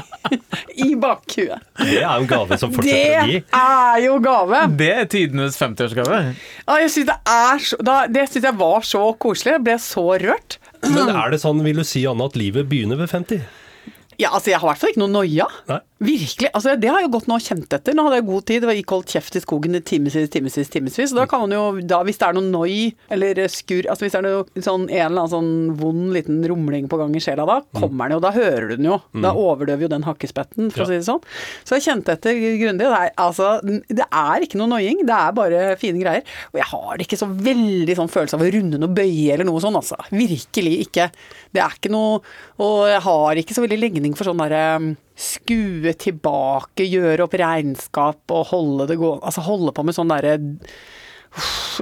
i 0.86 0.94
bakhuet. 1.00 1.62
Det 1.80 1.98
er 2.00 2.20
jo 2.22 2.28
gave 2.30 2.58
som 2.60 2.72
fortsetter 2.74 3.22
å 3.22 3.26
gi. 3.28 3.40
Det 3.44 3.60
er 3.60 4.04
jo 4.06 4.18
gave! 4.24 4.62
Det 4.80 4.90
er 4.94 5.10
tidenes 5.12 5.58
50-årsgave. 5.60 6.20
Ja, 6.64 6.78
jeg 6.82 6.92
synes 6.94 7.10
det 7.12 7.18
er 7.34 7.66
så, 7.68 7.80
da, 7.84 7.98
det 8.10 8.28
synes 8.30 8.48
jeg 8.50 8.58
var 8.62 8.88
så 8.88 9.02
koselig. 9.20 9.56
Jeg 9.58 9.66
ble 9.68 9.76
så 9.82 10.06
rørt. 10.24 10.58
Men 10.84 11.12
er 11.14 11.32
det 11.32 11.40
sånn, 11.44 11.62
vil 11.64 11.80
du 11.80 11.86
si 11.88 12.04
Anne, 12.08 12.26
at 12.28 12.38
livet 12.38 12.68
begynner 12.70 13.00
ved 13.00 13.12
50? 13.12 13.44
Ja, 14.20 14.30
altså 14.30 14.52
Jeg 14.52 14.60
har 14.62 14.68
i 14.68 14.70
hvert 14.72 14.82
fall 14.82 14.92
ikke 14.92 15.02
noe 15.02 15.10
noia. 15.10 15.46
Nei. 15.70 15.80
Virkelig. 16.02 16.50
altså 16.50 16.74
Det 16.74 16.88
har 16.90 17.00
jeg 17.04 17.10
gått 17.12 17.28
nå 17.30 17.36
og 17.38 17.44
kjent 17.44 17.74
etter. 17.76 17.94
Nå 17.94 18.02
hadde 18.06 18.16
jeg 18.18 18.26
god 18.26 18.44
tid. 18.50 18.64
og 18.66 18.74
gikk 18.74 18.92
holdt 18.96 19.12
kjeft 19.14 19.36
i 19.38 19.42
skogen 19.44 19.78
i 19.78 19.80
timevis, 19.80 20.28
timevis, 20.32 20.70
timevis. 20.72 21.14
Da 21.14 21.26
kan 21.30 21.44
man 21.44 21.54
jo, 21.54 21.62
da, 21.86 22.00
hvis 22.04 22.18
det 22.18 22.26
er 22.26 22.34
noe 22.34 22.48
noi 22.48 22.74
eller 23.14 23.38
skur 23.52 23.86
altså 23.86 24.04
Hvis 24.04 24.16
det 24.16 24.20
er 24.20 24.26
noe, 24.26 24.46
sånn, 24.58 24.88
en 24.90 25.04
eller 25.06 25.22
annen 25.22 25.30
sånn 25.32 25.52
vond 25.78 26.10
liten 26.16 26.42
rumling 26.50 26.88
på 26.90 26.98
gang 26.98 27.14
i 27.14 27.22
sjela, 27.22 27.46
da 27.46 27.60
kommer 27.78 28.08
den 28.10 28.16
jo. 28.16 28.24
Da 28.24 28.32
hører 28.34 28.68
du 28.72 28.76
den 28.76 28.90
jo. 28.90 28.98
Da 29.22 29.32
overdøver 29.38 29.86
jo 29.86 29.92
den 29.94 30.06
hakkespetten, 30.06 30.72
for 30.74 30.84
å 30.84 30.88
si 30.90 30.98
det 30.98 31.06
sånn. 31.06 31.22
Så 31.62 31.78
jeg 31.78 31.86
kjente 31.86 32.18
etter 32.18 32.34
grundig. 32.42 32.82
Det 32.84 32.90
er, 32.90 33.14
altså, 33.22 33.54
det 33.62 34.08
er 34.10 34.44
ikke 34.44 34.58
noe 34.60 34.72
noiing. 34.74 35.04
Det 35.06 35.14
er 35.14 35.38
bare 35.38 35.62
fine 35.80 36.02
greier. 36.02 36.26
Og 36.52 36.60
jeg 36.60 36.68
har 36.74 37.06
ikke 37.06 37.20
så 37.20 37.30
veldig 37.30 37.98
sånn 38.00 38.12
følelse 38.12 38.38
av 38.38 38.44
å 38.44 38.50
runde 38.58 38.82
noe 38.82 38.98
bøye 38.98 39.38
eller 39.38 39.46
noe 39.48 39.62
sånn, 39.62 39.78
altså. 39.78 40.00
Virkelig 40.10 40.74
ikke. 40.88 41.08
Det 41.54 41.62
er 41.62 41.78
ikke 41.78 41.92
noe 41.94 42.18
Og 42.62 42.84
jeg 42.90 43.00
har 43.04 43.38
ikke 43.38 43.54
så 43.54 43.62
veldig 43.62 43.78
legning 43.78 44.14
for 44.18 44.26
sånn 44.26 44.40
derre 44.42 44.64
skue 45.14 45.92
tilbake, 45.94 46.86
gjøre 46.90 47.26
opp 47.28 47.36
regnskap 47.38 48.34
og 48.34 48.48
holde 48.50 48.88
det 48.90 48.96
gående 48.98 49.22
Altså 49.28 49.44
holde 49.46 49.74
på 49.76 49.84
med 49.86 49.94
sånn 49.94 50.10
derre 50.10 50.36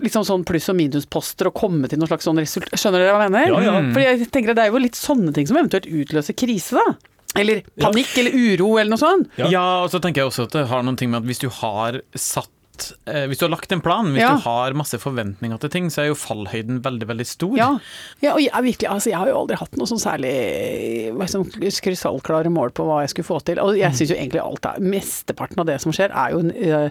Liksom 0.02 0.24
sånn 0.24 0.44
pluss- 0.48 0.70
og 0.72 0.76
minusposter 0.78 1.50
og 1.50 1.56
komme 1.56 1.88
til 1.88 2.00
noe 2.00 2.08
slags 2.08 2.24
sånn 2.28 2.40
resultat 2.40 2.72
Skjønner 2.80 3.04
dere 3.04 3.16
hva 3.16 3.26
jeg 3.26 3.34
mener? 3.34 3.52
Ja, 3.52 3.62
ja. 3.68 3.80
Fordi 3.92 4.06
jeg 4.06 4.28
tenker 4.32 4.54
at 4.54 4.60
det 4.60 4.66
er 4.66 4.72
jo 4.72 4.80
litt 4.84 4.96
sånne 4.96 5.34
ting 5.36 5.48
som 5.48 5.58
eventuelt 5.60 5.88
utløser 5.88 6.36
krise, 6.36 6.80
da. 6.80 6.94
Eller 7.40 7.62
panikk 7.80 8.12
eller 8.20 8.34
uro 8.36 8.74
eller 8.76 8.92
noe 8.92 9.00
sånt. 9.00 9.28
Ja. 9.40 9.48
Ja. 9.52 9.66
og 9.84 9.92
så 9.92 10.00
tenker 10.04 10.22
jeg 10.22 10.30
også 10.32 10.46
at 10.48 10.56
det 10.56 10.66
har 10.68 10.84
noen 10.84 10.98
ting 11.00 11.12
med 11.12 11.22
at 11.22 11.28
hvis 11.28 11.40
du 11.40 11.48
har 11.62 12.00
satt 12.16 12.52
eh, 13.06 13.26
Hvis 13.30 13.40
du 13.40 13.46
har 13.46 13.52
lagt 13.54 13.72
en 13.72 13.82
plan, 13.84 14.10
hvis 14.12 14.22
Ja. 14.22 14.32
du 14.36 14.44
har 14.44 14.76
masse 14.78 14.98
forventninger 14.98 15.58
til 15.62 15.70
ting, 15.70 15.90
så 15.90 16.02
er 16.02 16.06
jo 16.10 16.18
fallhøyden 16.18 16.80
veldig, 16.84 17.08
veldig 17.08 17.26
stor. 17.26 17.56
Ja, 17.58 17.70
ja 18.22 18.34
og 18.34 18.42
jeg, 18.42 18.52
virkelig, 18.52 18.88
altså, 18.90 19.10
jeg 19.10 19.18
har 19.18 19.28
jo 19.32 19.38
aldri 19.42 19.58
hatt 19.60 19.76
noe 19.76 19.90
sånn 19.90 20.02
særlig 20.02 20.32
sånn 21.32 21.48
krystallklare 21.86 22.52
mål 22.52 22.74
på 22.76 22.86
hva 22.88 23.02
jeg 23.02 23.14
skulle 23.14 23.30
få 23.30 23.40
til. 23.44 23.60
Og 23.62 23.76
jeg 23.78 23.94
syns 23.98 24.14
jo 24.14 24.18
egentlig 24.18 24.42
alt 24.44 24.66
er 24.66 24.80
Mesteparten 24.82 25.60
av 25.62 25.66
det 25.70 25.80
som 25.80 25.92
skjer, 25.94 26.10
er 26.14 26.34
jo 26.34 26.42
en, 26.46 26.52
øh, 26.52 26.88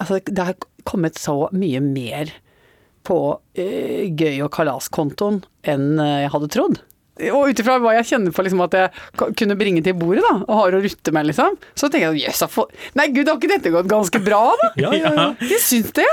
Altså, 0.00 0.16
det 0.24 0.38
har 0.38 0.54
kommet 0.88 1.18
så 1.20 1.50
mye 1.52 1.80
mer 1.84 2.30
på 3.04 3.18
øh, 3.60 4.06
gøy 4.16 4.40
og 4.46 4.52
kalaskontoen 4.54 5.42
enn 5.68 5.98
øh, 6.00 6.22
jeg 6.24 6.32
hadde 6.32 6.48
trodd. 6.54 6.80
Og 7.30 7.50
ut 7.50 7.62
ifra 7.62 7.76
hva 7.82 7.94
jeg 7.98 8.08
kjenner 8.12 8.34
på 8.34 8.44
liksom, 8.46 8.62
at 8.64 8.76
jeg 8.78 9.30
kunne 9.38 9.56
bringe 9.60 9.82
til 9.84 9.96
bordet, 9.98 10.24
da, 10.26 10.34
og 10.46 10.60
har 10.62 10.76
å 10.78 10.82
rutte 10.84 11.14
med, 11.14 11.28
liksom, 11.30 11.56
så 11.74 11.90
tenker 11.90 12.10
jeg 12.10 12.26
jøss, 12.26 12.44
yes, 12.46 12.58
Nei, 12.98 13.08
gud, 13.14 13.28
har 13.28 13.38
ikke 13.38 13.52
dette 13.52 13.72
gått 13.74 13.90
ganske 13.90 14.22
bra, 14.24 14.42
da? 14.60 14.72
Ja, 14.84 14.92
ja, 14.96 15.12
ja. 15.16 15.28
Jeg 15.44 15.60
syns 15.64 15.92
det. 15.96 16.08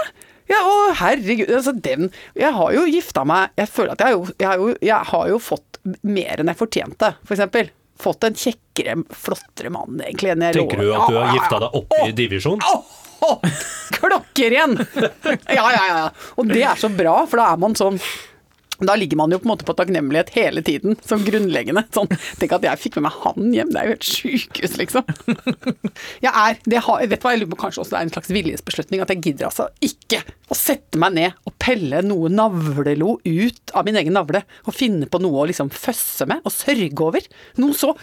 Ja, 0.48 0.62
å 0.64 0.92
herregud, 0.96 1.50
altså 1.52 1.74
den 1.76 2.06
Jeg 2.38 2.54
har 2.56 2.70
jo 2.72 2.86
gifta 2.88 3.26
meg 3.28 3.50
Jeg 3.60 3.68
føler 3.68 3.98
at 3.98 4.00
jeg 4.00 4.08
har 4.08 4.14
jo, 4.16 4.22
jeg 4.40 4.48
har 4.48 4.62
jo, 4.62 4.68
jeg 4.80 5.10
har 5.10 5.26
jo 5.34 5.40
fått 5.44 5.80
mer 6.08 6.40
enn 6.40 6.52
jeg 6.52 6.60
fortjente, 6.60 7.10
for 7.24 7.36
eksempel. 7.36 7.70
Fått 7.98 8.26
en 8.28 8.36
kjekkere, 8.38 8.96
flottere 9.16 9.72
mann, 9.74 10.00
egentlig. 10.04 10.34
enn 10.34 10.44
jeg 10.48 10.58
Tenker 10.60 10.82
du 10.84 10.90
at 10.94 11.08
du 11.10 11.18
har 11.18 11.36
gifta 11.36 11.60
deg 11.64 11.78
opp 11.80 11.96
i 12.04 12.10
divisjon? 12.18 12.64
Åh, 12.64 12.98
åh, 13.28 13.62
klokker 13.96 14.58
igjen! 14.58 14.76
Ja, 15.58 15.64
ja, 15.72 15.86
ja. 15.88 16.02
Og 16.36 16.52
det 16.52 16.64
er 16.68 16.80
så 16.80 16.92
bra, 16.94 17.22
for 17.30 17.40
da 17.42 17.54
er 17.54 17.62
man 17.64 17.78
sånn 17.80 18.00
da 18.86 18.96
ligger 19.00 19.18
man 19.18 19.34
jo 19.34 19.40
på 19.42 19.48
en 19.48 19.52
måte 19.54 19.66
på 19.66 19.74
takknemlighet 19.78 20.30
hele 20.36 20.62
tiden, 20.66 20.98
som 21.06 21.24
grunnleggende. 21.26 21.86
Sånn, 21.96 22.12
tenk 22.42 22.54
at 22.58 22.68
jeg 22.68 22.82
fikk 22.84 23.00
med 23.00 23.08
meg 23.08 23.18
han 23.24 23.56
hjem, 23.56 23.72
det 23.74 23.82
er 23.82 23.88
jo 23.88 23.96
helt 23.96 24.10
sjukehus, 24.12 24.78
liksom. 24.82 25.08
Jeg 26.22 26.32
er, 26.32 26.60
det 26.70 26.84
har, 26.86 27.02
vet 27.10 27.24
hva, 27.24 27.34
jeg 27.34 27.42
lurer 27.42 27.54
på 27.56 27.62
kanskje 27.64 27.82
også 27.84 27.96
det 27.96 28.00
er 28.00 28.08
en 28.08 28.14
slags 28.14 28.32
viljesbeslutning, 28.34 29.02
at 29.04 29.12
jeg 29.14 29.24
gidder 29.24 29.50
altså 29.50 29.68
ikke 29.84 30.22
å 30.50 30.58
sette 30.58 31.02
meg 31.02 31.16
ned 31.18 31.50
og 31.50 31.56
pelle 31.62 32.04
noe 32.06 32.30
navlelo 32.32 33.18
ut 33.26 33.74
av 33.78 33.88
min 33.88 33.98
egen 34.00 34.16
navle, 34.18 34.44
og 34.66 34.78
finne 34.78 35.10
på 35.10 35.22
noe 35.24 35.44
å 35.44 35.50
liksom 35.50 35.72
føsse 35.74 36.28
med 36.30 36.46
og 36.46 36.54
sørge 36.54 37.08
over. 37.08 37.28
Noe 37.62 37.78
så 37.78 37.94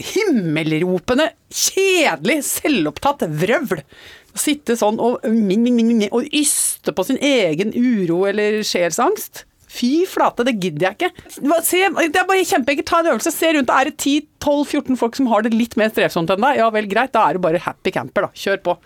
himmelropende, 0.00 1.30
kjedelig, 1.50 2.40
selvopptatt 2.48 3.26
vrøvl. 3.40 3.82
Å 4.30 4.38
Sitte 4.38 4.76
sånn 4.78 5.00
og, 5.02 5.24
og 5.26 6.34
yste 6.36 6.94
på 6.94 7.06
sin 7.06 7.18
egen 7.18 7.72
uro 7.74 8.22
eller 8.30 8.60
sjelsangst. 8.66 9.44
Fy 9.70 10.04
flate, 10.10 10.44
det 10.48 10.56
gidder 10.58 10.88
jeg 10.88 10.98
ikke. 10.98 11.26
Se, 11.66 11.84
det 12.00 12.18
er 12.18 12.26
bare 12.28 12.46
kjempeenkelt. 12.48 12.88
Ta 12.90 13.00
en 13.04 13.12
øvelse. 13.12 13.32
Se 13.34 13.52
rundt. 13.54 13.70
Er 13.70 13.90
det 13.90 13.96
10-12-14 14.02 14.98
folk 14.98 15.18
som 15.18 15.30
har 15.30 15.46
det 15.46 15.54
litt 15.54 15.78
mer 15.78 15.92
strevsomt 15.94 16.32
enn 16.34 16.42
deg? 16.42 16.58
Ja 16.58 16.70
vel, 16.74 16.90
greit. 16.90 17.14
Da 17.14 17.28
er 17.28 17.38
du 17.38 17.44
bare 17.46 17.62
happy 17.62 17.94
camper, 17.94 18.26
da. 18.28 18.34
Kjør 18.34 18.62
på. 18.66 18.78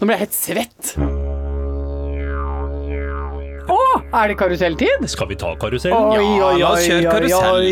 Nå 0.00 0.08
blir 0.08 0.18
jeg 0.18 0.26
helt 0.26 0.40
svett. 0.42 1.23
Er 4.14 4.30
det 4.30 4.36
karuselltid? 4.38 5.04
Skal 5.10 5.26
vi 5.26 5.36
ta 5.38 5.48
karusellen? 5.58 6.12
Oi, 6.14 6.26
Ja, 6.38 6.50
oi, 6.52 6.58
la 6.60 6.68
oss 6.76 6.84
kjøre 6.86 7.14
karusell. 7.16 7.64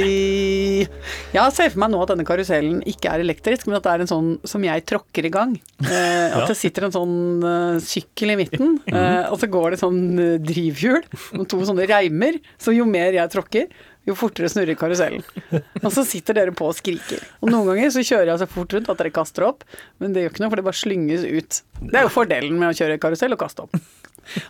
Jeg 1.37 1.55
ser 1.55 1.71
for 1.71 1.83
meg 1.85 1.93
nå 1.93 2.01
at 2.03 2.11
denne 2.11 2.27
karusellen 2.27 2.81
ikke 2.89 3.13
er 3.13 3.23
elektrisk, 3.23 3.69
men 3.69 3.79
at 3.79 3.87
det 3.87 3.93
er 3.93 4.03
en 4.03 4.11
sånn 4.11 4.33
som 4.51 4.67
jeg 4.67 4.83
tråkker 4.91 5.29
i 5.29 5.33
gang. 5.35 5.55
Eh, 5.93 6.33
at 6.33 6.49
det 6.49 6.55
sitter 6.57 6.87
en 6.87 6.95
sånn 6.95 7.43
uh, 7.45 7.77
sykkel 7.83 8.33
i 8.33 8.37
midten, 8.39 8.77
eh, 8.89 9.27
og 9.29 9.35
så 9.43 9.49
går 9.51 9.75
det 9.75 9.81
sånn 9.83 9.99
uh, 10.17 10.39
drivhjul 10.41 11.03
med 11.37 11.49
to 11.51 11.59
sånne 11.69 11.85
reimer. 11.91 12.39
Så 12.57 12.73
jo 12.73 12.87
mer 12.89 13.13
jeg 13.13 13.33
tråkker, 13.35 13.67
jo 14.09 14.15
fortere 14.17 14.49
snurrer 14.49 14.79
karusellen. 14.79 15.23
Og 15.85 15.91
så 15.95 16.07
sitter 16.07 16.39
dere 16.39 16.55
på 16.57 16.71
og 16.71 16.79
skriker. 16.79 17.21
Og 17.43 17.53
noen 17.53 17.69
ganger 17.69 17.93
så 17.95 18.07
kjører 18.07 18.33
jeg 18.33 18.41
så 18.41 18.49
fort 18.51 18.73
rundt 18.75 18.89
at 18.91 19.03
dere 19.03 19.13
kaster 19.15 19.47
opp, 19.51 19.67
men 20.03 20.15
det 20.15 20.25
gjør 20.25 20.33
ikke 20.33 20.45
noe, 20.45 20.53
for 20.55 20.63
det 20.63 20.67
bare 20.71 20.81
slynges 20.81 21.27
ut. 21.29 21.61
Det 21.83 22.01
er 22.01 22.09
jo 22.09 22.15
fordelen 22.15 22.57
med 22.63 22.73
å 22.73 22.79
kjøre 22.79 22.99
karusell, 23.03 23.37
og 23.37 23.43
kaste 23.45 23.67
opp. 23.67 23.77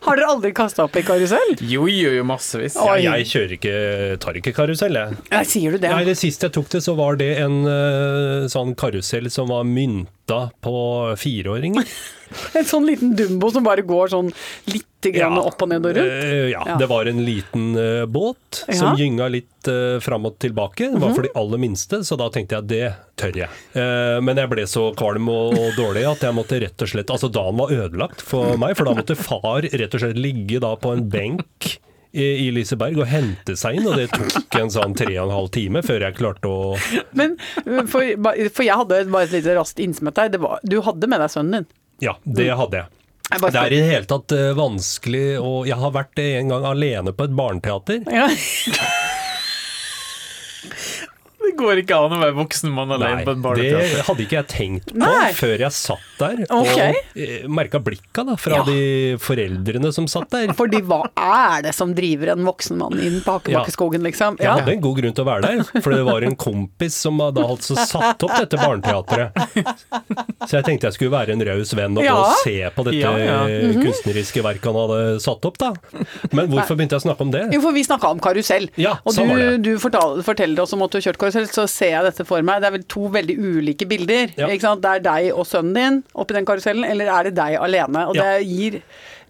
Har 0.04 0.18
dere 0.18 0.30
aldri 0.30 0.52
kasta 0.56 0.86
opp 0.86 0.96
i 0.98 1.02
karusell? 1.06 1.54
Jo, 1.60 1.86
jo, 1.90 2.12
jo, 2.16 2.24
massevis. 2.28 2.76
Ja, 2.76 2.96
jeg 3.00 3.28
kjører 3.30 3.56
ikke, 3.56 3.74
tar 4.22 4.38
ikke 4.38 4.54
karusell, 4.56 4.98
jeg. 4.98 5.20
Ja, 5.32 5.42
sier 5.48 5.74
du 5.74 5.82
det? 5.82 5.92
Nei, 5.92 6.06
det 6.08 6.16
siste 6.20 6.48
jeg 6.48 6.56
tok 6.58 6.70
det, 6.74 6.82
så 6.84 6.96
var 6.98 7.18
det 7.20 7.32
en 7.42 7.62
uh, 7.66 8.48
sånn 8.52 8.76
karusell 8.78 9.30
som 9.32 9.50
var 9.52 9.66
mynta 9.68 10.44
på 10.64 10.76
fireåringer. 11.20 11.88
En 12.58 12.64
sånn 12.68 12.86
liten 12.88 13.14
dumbo 13.18 13.50
som 13.54 13.64
bare 13.66 13.84
går 13.86 14.12
sånn 14.14 14.30
litt 14.72 14.88
grann 15.02 15.34
Ja. 15.34 15.42
opp 15.50 15.62
og 15.64 15.68
ned 15.72 15.86
og 15.88 15.96
rundt? 15.96 16.12
Eh, 16.22 16.48
ja, 16.52 16.62
Ja. 16.66 16.76
det 16.78 16.86
var 16.90 17.08
en 17.10 17.24
liten 17.26 17.72
uh, 17.74 18.06
båt 18.06 18.62
Ja. 18.68 18.72
Mhm. 18.72 18.78
som 18.78 18.96
gynga 19.00 19.28
litt 19.34 19.68
uh, 19.68 19.98
fram 20.04 20.26
og 20.30 20.38
tilbake. 20.38 20.92
Det 20.92 21.00
var 21.02 21.14
for 21.16 21.22
de 21.26 21.32
aller 21.34 21.58
minste, 21.58 22.02
så 22.06 22.16
da 22.20 22.28
tenkte 22.30 22.60
jeg 22.60 22.68
det 22.70 22.94
tør 23.18 23.40
jeg. 23.42 23.50
Uh, 23.74 24.20
men 24.22 24.36
jeg 24.38 24.48
ble 24.52 24.66
så 24.70 24.88
kvalm 24.94 25.28
og, 25.32 25.58
og 25.58 25.72
dårlig 25.78 26.06
at 26.10 26.22
jeg 26.28 26.34
måtte 26.38 26.60
rett 26.62 26.82
og 26.86 26.88
slett 26.94 27.10
Altså 27.10 27.30
dagen 27.32 27.58
var 27.58 27.74
ødelagt 27.74 28.22
for 28.22 28.56
meg, 28.56 28.76
for 28.78 28.86
da 28.86 28.94
måtte 28.94 29.16
far 29.18 29.62
rett 29.66 29.94
og 29.98 30.00
slett 30.04 30.18
ligge 30.22 30.60
da 30.62 30.76
på 30.76 30.92
en 30.94 31.08
benk 31.10 31.78
i 32.12 32.50
Liseberg 32.52 32.98
og 33.00 33.06
hente 33.08 33.54
seg 33.56 33.78
inn, 33.78 33.86
og 33.88 33.94
det 33.96 34.10
tok 34.12 34.56
en 34.60 34.68
sånn 34.68 34.92
tre 34.94 35.14
og 35.16 35.30
en 35.30 35.32
halv 35.32 35.46
time 35.54 35.80
før 35.80 36.02
jeg 36.04 36.16
klarte 36.18 36.44
å 36.44 36.74
Men 37.16 37.38
for, 37.88 38.04
for 38.52 38.66
jeg 38.66 38.76
hadde 38.76 38.98
bare 39.08 39.24
et 39.24 39.32
lite 39.32 39.54
raskt 39.56 39.80
innsmett 39.80 40.20
her. 40.20 40.28
Var, 40.36 40.60
du 40.60 40.76
hadde 40.84 41.08
med 41.08 41.24
deg 41.24 41.32
sønnen 41.32 41.62
din. 41.62 41.70
Ja, 42.02 42.16
det 42.24 42.50
hadde 42.58 42.82
jeg. 42.82 42.98
Jeg 43.32 43.40
Det 43.40 43.60
er 43.60 43.72
i 43.72 43.78
det 43.78 43.88
hele 43.88 44.08
tatt 44.10 44.32
eh, 44.36 44.50
vanskelig, 44.58 45.26
og 45.40 45.68
jeg 45.70 45.78
har 45.80 45.92
vært 45.94 46.18
en 46.20 46.50
gang 46.52 46.66
alene 46.68 47.14
på 47.16 47.28
et 47.28 47.36
barneteater. 47.38 48.02
Ja. 48.12 48.26
Det 51.42 51.52
går 51.58 51.80
ikke 51.82 51.96
an 51.98 52.14
å 52.16 52.18
være 52.22 52.34
voksen 52.36 52.70
mann 52.72 52.92
alene 52.94 53.24
på 53.26 53.34
en 53.34 53.42
barneteater. 53.44 53.96
det 53.96 54.04
hadde 54.06 54.24
ikke 54.24 54.36
jeg 54.38 54.48
tenkt 54.52 54.92
på 54.92 55.00
Nei. 55.02 55.32
før 55.36 55.64
jeg 55.66 55.74
satt 55.76 56.20
der 56.22 56.42
okay. 56.48 56.94
og 56.94 57.18
eh, 57.26 57.46
merka 57.50 57.80
blikka 57.82 58.24
da, 58.28 58.36
fra 58.40 58.60
Ja. 58.60 58.64
de 58.68 59.16
foreldrene 59.22 59.92
som 59.92 60.06
satt 60.10 60.30
der. 60.32 60.52
Fordi 60.60 60.80
hva 60.86 61.02
er 61.16 61.62
det 61.66 61.74
som 61.76 61.94
driver 61.96 62.32
en 62.36 62.44
voksen 62.46 62.78
mann 62.78 62.98
inn 63.02 63.20
på 63.24 63.36
Hakebakkeskogen, 63.38 64.02
liksom? 64.06 64.38
Jeg 64.40 64.48
hadde 64.50 64.76
en 64.76 64.84
god 64.84 65.00
grunn 65.00 65.16
til 65.18 65.24
å 65.24 65.28
være 65.28 65.50
der, 65.50 65.82
for 65.82 65.96
det 65.96 66.04
var 66.08 66.22
en 66.28 66.36
kompis 66.36 66.96
som 67.04 67.18
hadde 67.20 67.42
altså 67.44 67.76
satt 67.76 68.22
opp 68.22 68.36
dette 68.38 68.56
barneteatret. 68.60 69.32
Så 70.46 70.58
jeg 70.58 70.66
tenkte 70.66 70.88
jeg 70.88 70.96
skulle 70.96 71.12
være 71.14 71.34
en 71.36 71.44
raus 71.46 71.72
venn 71.76 71.96
og, 71.98 72.04
Ja. 72.04 72.14
og 72.18 72.36
se 72.42 72.56
på 72.74 72.84
dette 72.84 72.98
Ja, 73.02 73.12
ja. 73.18 73.38
-hmm. 73.46 73.82
kunstneriske 73.82 74.42
verket 74.42 74.64
han 74.64 74.74
hadde 74.74 75.20
satt 75.20 75.44
opp. 75.44 75.58
da. 75.58 75.72
Men 76.32 76.48
hvorfor 76.50 76.76
begynte 76.76 76.94
jeg 76.96 77.02
å 77.02 77.06
snakke 77.08 77.20
om 77.20 77.30
det? 77.30 77.48
Jo, 77.52 77.60
for 77.60 77.72
vi 77.72 77.82
snakka 77.84 78.08
om 78.10 78.20
karusell. 78.20 78.68
Ja, 78.76 78.98
og 79.04 79.12
sånn 79.14 79.28
du, 79.28 79.58
du 79.58 79.78
fortal, 79.78 80.22
forteller 80.22 80.62
oss 80.62 80.72
om 80.72 80.82
at 80.82 80.90
du 80.90 80.98
har 80.98 81.02
kjørt 81.02 81.18
karusell, 81.18 81.31
så 81.32 81.64
ser 81.68 81.90
jeg 81.96 82.04
dette 82.04 82.24
for 82.28 82.42
meg. 82.46 82.60
Det 82.62 82.68
er 82.70 82.76
vel 82.76 82.84
to 82.90 83.08
veldig 83.12 83.36
ulike 83.38 83.88
bilder. 83.88 84.32
Ja. 84.38 84.48
Ikke 84.52 84.66
sant? 84.68 84.82
Det 84.84 84.90
er 84.96 85.04
deg 85.06 85.30
og 85.34 85.46
sønnen 85.48 85.74
din 85.74 85.98
oppi 86.14 86.34
den 86.36 86.46
karusellen, 86.48 86.84
eller 86.88 87.10
er 87.12 87.24
det 87.30 87.34
deg 87.38 87.58
alene? 87.60 88.06
Og 88.08 88.16
Ja. 88.16 88.22
det 88.38 88.46
gir 88.46 88.80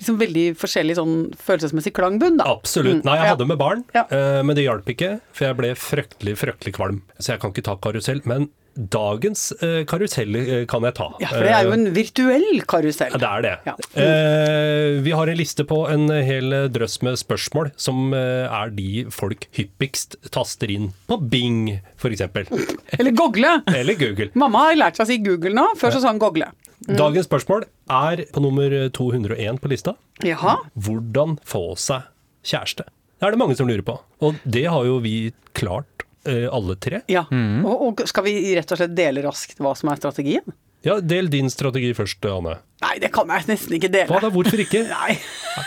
liksom 0.01 0.19
veldig 0.19 0.47
forskjellig 0.59 0.97
sånn 0.99 1.15
følelsesmessig 1.39 1.93
klangbunn, 1.95 2.37
da. 2.39 2.45
Absolutt. 2.51 3.05
Nei, 3.05 3.17
jeg 3.21 3.29
hadde 3.37 3.47
med 3.47 3.59
barn, 3.59 3.85
Ja. 3.95 4.05
eh, 4.11 4.43
men 4.43 4.57
det 4.57 4.65
hjalp 4.67 4.85
ikke, 4.87 5.21
for 5.33 5.45
jeg 5.47 5.57
ble 5.57 5.75
fryktelig, 5.75 6.35
fryktelig 6.37 6.75
kvalm. 6.75 7.03
Så 7.21 7.33
jeg 7.35 7.41
kan 7.41 7.53
ikke 7.53 7.63
ta 7.65 7.77
karusell. 7.77 8.21
Men 8.27 8.49
dagens 8.77 9.53
eh, 9.63 9.83
karusell 9.89 10.37
eh, 10.39 10.63
kan 10.71 10.85
jeg 10.87 10.95
ta. 10.99 11.09
Ja, 11.23 11.29
for 11.33 11.45
det 11.47 11.53
er 11.53 11.67
jo 11.67 11.73
Eh, 11.73 11.79
en 11.79 11.93
virtuell 11.97 12.63
karusell. 12.69 13.13
ja, 13.15 13.19
det 13.23 13.29
er 13.31 13.43
det. 13.47 13.53
Ja. 13.69 13.75
Eh, 14.03 15.01
vi 15.05 15.13
har 15.17 15.29
en 15.33 15.39
liste 15.39 15.65
på 15.69 15.83
en 15.93 16.09
hel 16.25 16.55
drøss 16.73 16.99
med 17.07 17.19
spørsmål 17.21 17.71
som 17.81 18.13
eh, 18.17 18.47
er 18.49 18.73
de 18.77 19.05
folk 19.13 19.47
hyppigst 19.57 20.17
taster 20.35 20.71
inn 20.73 20.91
på 21.09 21.19
Bing, 21.33 21.79
f.eks. 22.01 22.25
Eller 22.99 23.13
gogle. 23.17 23.59
Eller 23.73 23.99
Google. 24.01 24.31
Mamma 24.35 24.69
har 24.71 24.79
lært 24.81 24.97
seg 25.01 25.07
å 25.07 25.11
si 25.13 25.19
Google 25.25 25.55
nå, 25.57 25.69
før 25.81 25.95
så 25.97 26.03
sa 26.05 26.13
hun 26.15 26.23
gogle. 26.23 26.49
Dagens 26.89 27.29
spørsmål 27.29 27.69
er 27.95 28.25
på 28.35 28.41
nummer 28.43 28.73
201 28.91 29.61
på 29.63 29.71
lista. 29.71 29.95
Jaha. 30.27 30.57
Hvordan 30.75 31.37
få 31.47 31.73
seg 31.79 32.09
kjæreste? 32.43 32.89
Det 33.23 33.29
er 33.29 33.37
det 33.37 33.39
mange 33.39 33.55
som 33.55 33.69
lurer 33.71 33.85
på. 33.87 33.95
Og 34.27 34.41
det 34.43 34.65
har 34.67 34.83
jo 34.89 34.97
vi 35.05 35.31
klart, 35.55 36.03
eh, 36.03 36.12
alle 36.25 36.77
tre. 36.79 37.03
Ja. 37.11 37.25
Og, 37.31 37.87
og 37.89 38.03
skal 38.09 38.27
vi 38.29 38.37
rett 38.57 38.71
og 38.75 38.79
slett 38.79 38.95
dele 38.95 39.25
raskt 39.27 39.59
hva 39.63 39.73
som 39.79 39.91
er 39.93 39.99
strategien? 40.01 40.55
Ja, 40.83 40.97
Del 40.99 41.29
din 41.31 41.51
strategi 41.51 41.93
først, 41.95 42.25
Anne. 42.27 42.57
Nei, 42.83 42.97
det 43.03 43.13
kan 43.15 43.31
jeg 43.31 43.47
nesten 43.51 43.77
ikke 43.79 43.91
dele. 43.93 44.09
Hva 44.11 44.23
da, 44.25 44.31
hvorfor 44.35 44.63
ikke? 44.65 44.83
Nei. 44.97 45.19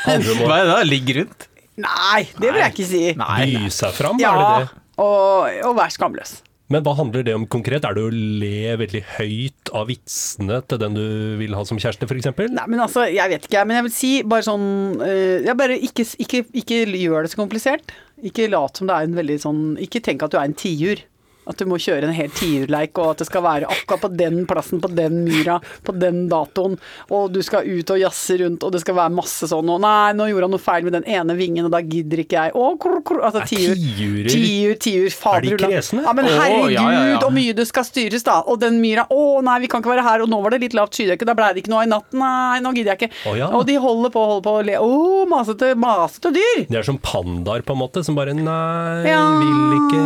Hva 0.05 0.15
er 0.17 0.65
det 0.65 0.71
da? 0.73 0.79
Ligg 0.87 1.13
rundt? 1.19 1.47
Nei, 1.79 2.23
det 2.39 2.49
vil 2.51 2.61
jeg 2.61 2.73
ikke 2.75 2.87
si. 2.87 3.03
by 3.19 3.69
seg 3.75 3.95
fram, 3.95 4.19
Ja, 4.23 4.31
er 4.31 4.41
det 4.41 4.65
det? 4.65 4.83
og, 5.03 5.55
og 5.69 5.73
vær 5.79 5.91
skamløs. 5.91 6.37
Men 6.71 6.81
hva 6.81 6.95
handler 6.97 7.21
det 7.27 7.33
om 7.37 7.43
konkret? 7.51 7.83
Er 7.85 7.93
det 7.93 8.03
å 8.07 8.09
le 8.11 8.71
veldig 8.81 9.01
høyt 9.19 9.69
av 9.77 9.85
vitsene 9.91 10.57
til 10.65 10.79
den 10.81 10.95
du 10.97 11.03
vil 11.37 11.53
ha 11.53 11.61
som 11.67 11.77
kjæreste, 11.77 12.07
f.eks.? 12.09 12.31
Nei, 12.55 12.63
men 12.71 12.81
altså, 12.81 13.03
jeg 13.11 13.31
vet 13.35 13.45
ikke, 13.45 13.61
men 13.69 13.77
jeg 13.77 13.85
vil 13.85 13.93
si 13.93 14.11
bare 14.25 14.47
sånn 14.47 14.65
uh, 15.03 15.45
ja, 15.45 15.53
bare 15.57 15.77
ikke, 15.77 16.07
ikke, 16.25 16.41
ikke 16.63 16.79
gjør 16.89 17.27
det 17.27 17.35
så 17.35 17.39
komplisert. 17.43 17.93
Ikke 18.23 18.47
lat 18.47 18.77
som 18.77 18.87
det 18.87 18.95
er 18.95 19.07
en 19.07 19.17
veldig 19.17 19.35
sånn 19.43 19.63
Ikke 19.83 19.99
tenk 20.03 20.23
at 20.23 20.31
du 20.31 20.37
er 20.39 20.47
en 20.47 20.55
tiur. 20.57 21.01
At 21.47 21.57
du 21.61 21.65
må 21.69 21.77
kjøre 21.77 22.07
en 22.09 22.13
hel 22.15 22.29
tiurleik, 22.33 22.97
og 22.97 23.11
at 23.13 23.19
det 23.21 23.27
skal 23.29 23.43
være 23.45 23.67
akkurat 23.69 24.01
på 24.01 24.09
den 24.17 24.45
plassen, 24.49 24.79
på 24.81 24.89
den 24.97 25.19
myra, 25.27 25.59
på 25.85 25.93
den 25.93 26.23
datoen, 26.31 26.77
og 27.13 27.31
du 27.35 27.41
skal 27.45 27.67
ut 27.69 27.91
og 27.93 27.99
jazze 28.01 28.39
rundt, 28.41 28.63
og 28.65 28.71
det 28.73 28.81
skal 28.81 28.95
være 28.97 29.13
masse 29.13 29.45
sånn 29.51 29.69
og 29.69 29.81
Nei, 29.85 30.13
nå 30.17 30.25
gjorde 30.31 30.47
han 30.47 30.53
noe 30.55 30.63
feil 30.63 30.85
med 30.87 30.95
den 30.97 31.05
ene 31.05 31.35
vingen, 31.37 31.67
og 31.67 31.71
da 31.75 31.81
gidder 31.85 32.23
ikke 32.23 32.37
jeg. 32.39 32.53
Å, 32.57 32.65
krr, 32.81 32.97
krr, 33.05 33.21
altså 33.27 33.43
tiur. 33.45 33.75
tiurer- 33.77 34.31
Tiur, 34.35 34.73
tiur, 34.81 35.09
fader 35.13 35.53
Er 35.53 35.57
de 35.57 35.67
kresne? 35.67 36.01
Ja, 36.05 36.13
men 36.17 36.25
herregud, 36.25 36.55
herregud, 36.55 36.71
ja, 36.73 37.05
ja, 37.11 37.19
ja. 37.21 37.29
mye 37.35 37.53
det 37.55 37.67
skal 37.69 37.85
styres, 37.85 38.23
da. 38.25 38.39
Og 38.49 38.59
den 38.63 38.79
myra 38.81 39.05
Å 39.13 39.41
nei, 39.45 39.59
vi 39.65 39.67
kan 39.71 39.83
ikke 39.83 39.93
være 39.93 40.03
her, 40.07 40.23
og 40.25 40.29
nå 40.31 40.41
var 40.41 40.55
det 40.55 40.61
litt 40.65 40.73
lavt 40.77 40.97
skydekke, 40.97 41.25
da 41.29 41.35
ble 41.37 41.51
det 41.53 41.63
ikke 41.63 41.73
noe 41.75 41.83
i 41.85 41.91
natt. 41.91 42.09
Nei, 42.17 42.59
nå 42.65 42.73
gidder 42.75 42.95
jeg 42.95 43.09
ikke. 43.11 43.11
Å. 43.35 43.51
Og 43.59 43.65
de 43.69 43.75
holder 43.85 44.13
på, 44.15 44.25
holder 44.31 44.45
på 44.49 44.55
å 44.57 44.65
le. 44.65 44.79
Å, 44.81 45.25
masete, 45.29 45.73
masete 45.77 46.33
dyr! 46.35 46.65
Det 46.71 46.79
er 46.81 46.87
som 46.87 46.97
pandaer, 46.97 47.61
på 47.67 47.75
en 47.75 47.81
måte, 47.83 48.03
som 48.05 48.17
bare 48.17 48.33
Nei, 48.35 49.05
Ja, 49.07 49.21
vil 49.39 49.77
ikke 49.77 50.01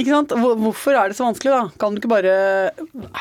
Ikke 0.00 0.14
sant? 0.14 0.32
Hvor- 0.40 0.56
Hvorfor 0.62 0.96
er 0.96 1.10
det 1.10 1.18
så 1.18 1.26
vanskelig, 1.26 1.52
da? 1.52 1.66
Kan 1.80 1.98
bare 2.10 2.36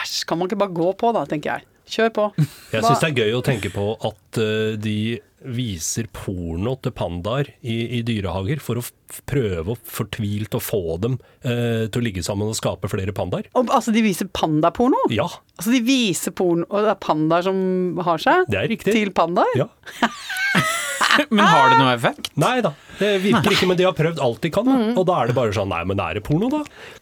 Æsj, 0.04 0.24
kan 0.30 0.40
man 0.40 0.50
ikke 0.50 0.62
bare 0.62 0.76
gå 0.78 0.94
på, 1.00 1.12
da, 1.16 1.26
tenker 1.30 1.56
jeg. 1.56 1.68
Kjør 1.92 2.14
på. 2.16 2.30
Jeg 2.74 2.86
syns 2.86 3.02
det 3.02 3.10
er 3.10 3.20
gøy 3.26 3.36
å 3.36 3.44
tenke 3.44 3.72
på 3.74 3.92
at 4.08 4.40
eh, 4.40 4.78
de 4.80 4.96
viser 5.42 6.06
porno 6.14 6.76
til 6.86 6.94
pandaer 6.94 7.50
i, 7.66 7.76
i 7.98 8.02
dyrehager 8.06 8.62
for 8.62 8.78
å 8.78 8.84
prøve 9.28 9.74
å 9.74 9.78
fortvilt 9.98 10.54
å 10.54 10.62
få 10.62 11.00
dem 11.02 11.18
eh, 11.42 11.88
til 11.90 11.98
å 11.98 12.06
ligge 12.06 12.24
sammen 12.24 12.52
og 12.52 12.58
skape 12.60 12.92
flere 12.92 13.16
pandaer. 13.18 13.50
Altså, 13.58 13.92
de 13.96 14.06
viser 14.06 14.30
pandaporno? 14.32 15.02
Ja, 15.12 15.28
Altså, 15.58 15.74
de 15.76 15.82
viser 15.86 16.34
porno, 16.34 16.66
og 16.70 16.86
det 16.86 16.94
er 16.94 17.02
pandaer 17.04 17.44
som 17.46 17.58
har 18.06 18.22
seg? 18.22 18.48
det 18.50 18.62
er 18.62 18.72
riktig. 18.72 18.96
Til 18.96 19.12
pandaer? 19.18 19.52
Ja. 19.60 19.68
Men 21.36 21.46
har 21.46 21.70
det 21.72 21.78
noe 21.82 21.94
effekt? 21.96 22.32
Nei 22.40 22.58
da, 22.66 22.72
det 23.00 23.12
virker 23.24 23.56
ikke, 23.56 23.68
men 23.70 23.78
de 23.80 23.86
har 23.88 23.96
prøvd 23.98 24.20
alt 24.24 24.42
de 24.44 24.52
kan. 24.54 24.68
da. 24.68 24.76
Mm. 24.80 24.92
Og 25.00 25.06
da 25.10 25.20
er 25.22 25.32
det 25.32 25.36
bare 25.38 25.54
sånn 25.56 25.72
Nei, 25.72 25.82
men 25.90 26.00
er 26.04 26.18
det 26.20 26.24
porno, 26.28 26.50
da? 26.52 26.62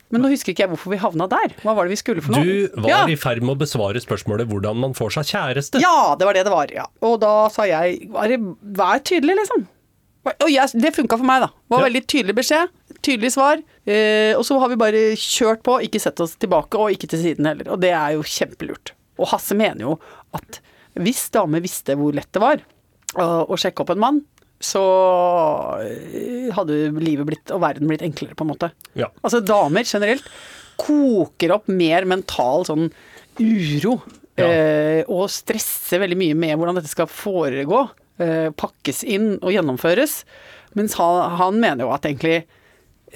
Men 0.09 0.23
nå 0.23 0.31
husker 0.31 0.53
ikke 0.53 0.63
jeg 0.65 0.71
hvorfor 0.71 0.93
vi 0.93 0.99
havna 1.01 1.27
der. 1.29 1.51
Hva 1.61 1.75
var 1.77 1.85
det 1.85 1.93
vi 1.93 1.99
skulle 2.01 2.23
for 2.25 2.33
noe? 2.33 2.43
Du 2.45 2.81
var 2.85 2.89
ja. 2.89 3.01
i 3.11 3.17
ferd 3.19 3.43
med 3.45 3.53
å 3.57 3.59
besvare 3.61 4.01
spørsmålet 4.01 4.49
hvordan 4.49 4.79
man 4.81 4.95
får 4.97 5.17
seg 5.19 5.29
kjæreste. 5.33 5.81
ja, 5.83 6.15
det 6.17 6.25
var 6.29 6.37
det 6.37 6.45
det 6.47 6.53
var. 6.53 6.71
ja. 6.73 6.87
Og 7.05 7.19
da 7.21 7.33
sa 7.53 7.67
jeg 7.69 8.09
bare 8.15 8.39
vær 8.79 9.03
tydelig, 9.05 9.35
liksom. 9.43 9.67
Og 10.29 10.49
jeg, 10.51 10.81
det 10.81 10.93
funka 10.97 11.17
for 11.19 11.25
meg, 11.29 11.43
da. 11.45 11.51
Det 11.53 11.73
var 11.75 11.83
Ja. 11.83 11.89
veldig 11.89 12.03
tydelig 12.11 12.35
beskjed. 12.41 12.73
Tydelig 13.05 13.31
svar. 13.35 13.61
Eh, 13.87 14.33
og 14.37 14.43
så 14.45 14.57
har 14.59 14.69
vi 14.73 14.79
bare 14.81 15.03
kjørt 15.19 15.61
på, 15.65 15.77
ikke 15.85 16.01
sett 16.01 16.19
oss 16.25 16.35
tilbake, 16.41 16.77
og 16.77 16.91
ikke 16.95 17.07
til 17.09 17.21
siden 17.23 17.47
heller. 17.47 17.69
Og 17.71 17.79
det 17.81 17.93
er 17.95 18.17
jo 18.17 18.25
kjempelurt. 18.25 18.91
Og 19.19 19.29
Hasse 19.31 19.55
mener 19.57 19.85
jo 19.87 19.99
at 20.37 20.59
hvis 20.99 21.29
damer 21.31 21.61
visste 21.63 21.95
hvor 21.95 22.13
lett 22.15 22.29
det 22.35 22.41
var 22.43 22.61
å, 23.17 23.57
sjekke 23.57 23.83
opp 23.83 23.93
en 23.93 24.03
mann, 24.03 24.21
så 24.59 24.83
eh, 25.81 26.49
hadde 26.53 26.89
livet 26.99 27.27
blitt, 27.29 27.53
og 27.55 27.63
verden 27.63 27.89
blitt 27.89 28.03
enklere, 28.05 28.35
på 28.37 28.45
en 28.45 28.51
måte. 28.51 28.71
Ja. 28.99 29.09
Altså 29.23 29.41
damer 29.45 29.87
generelt 29.87 30.27
koker 30.79 31.55
opp 31.55 31.69
mer 31.71 32.07
mental 32.07 32.67
sånn 32.67 32.89
uro. 33.39 33.97
Ja. 34.39 34.47
Eh, 34.47 35.01
og 35.11 35.27
stresser 35.31 36.03
veldig 36.03 36.19
mye 36.19 36.37
med 36.37 36.55
hvordan 36.59 36.79
dette 36.79 36.91
skal 36.91 37.09
foregå. 37.11 37.85
Eh, 38.19 38.49
pakkes 38.55 39.03
inn 39.07 39.33
og 39.39 39.51
gjennomføres. 39.55 40.21
Mens 40.77 40.95
han, 40.99 41.21
han 41.39 41.59
mener 41.59 41.87
jo 41.87 41.93
at 41.95 42.07
egentlig 42.07 42.43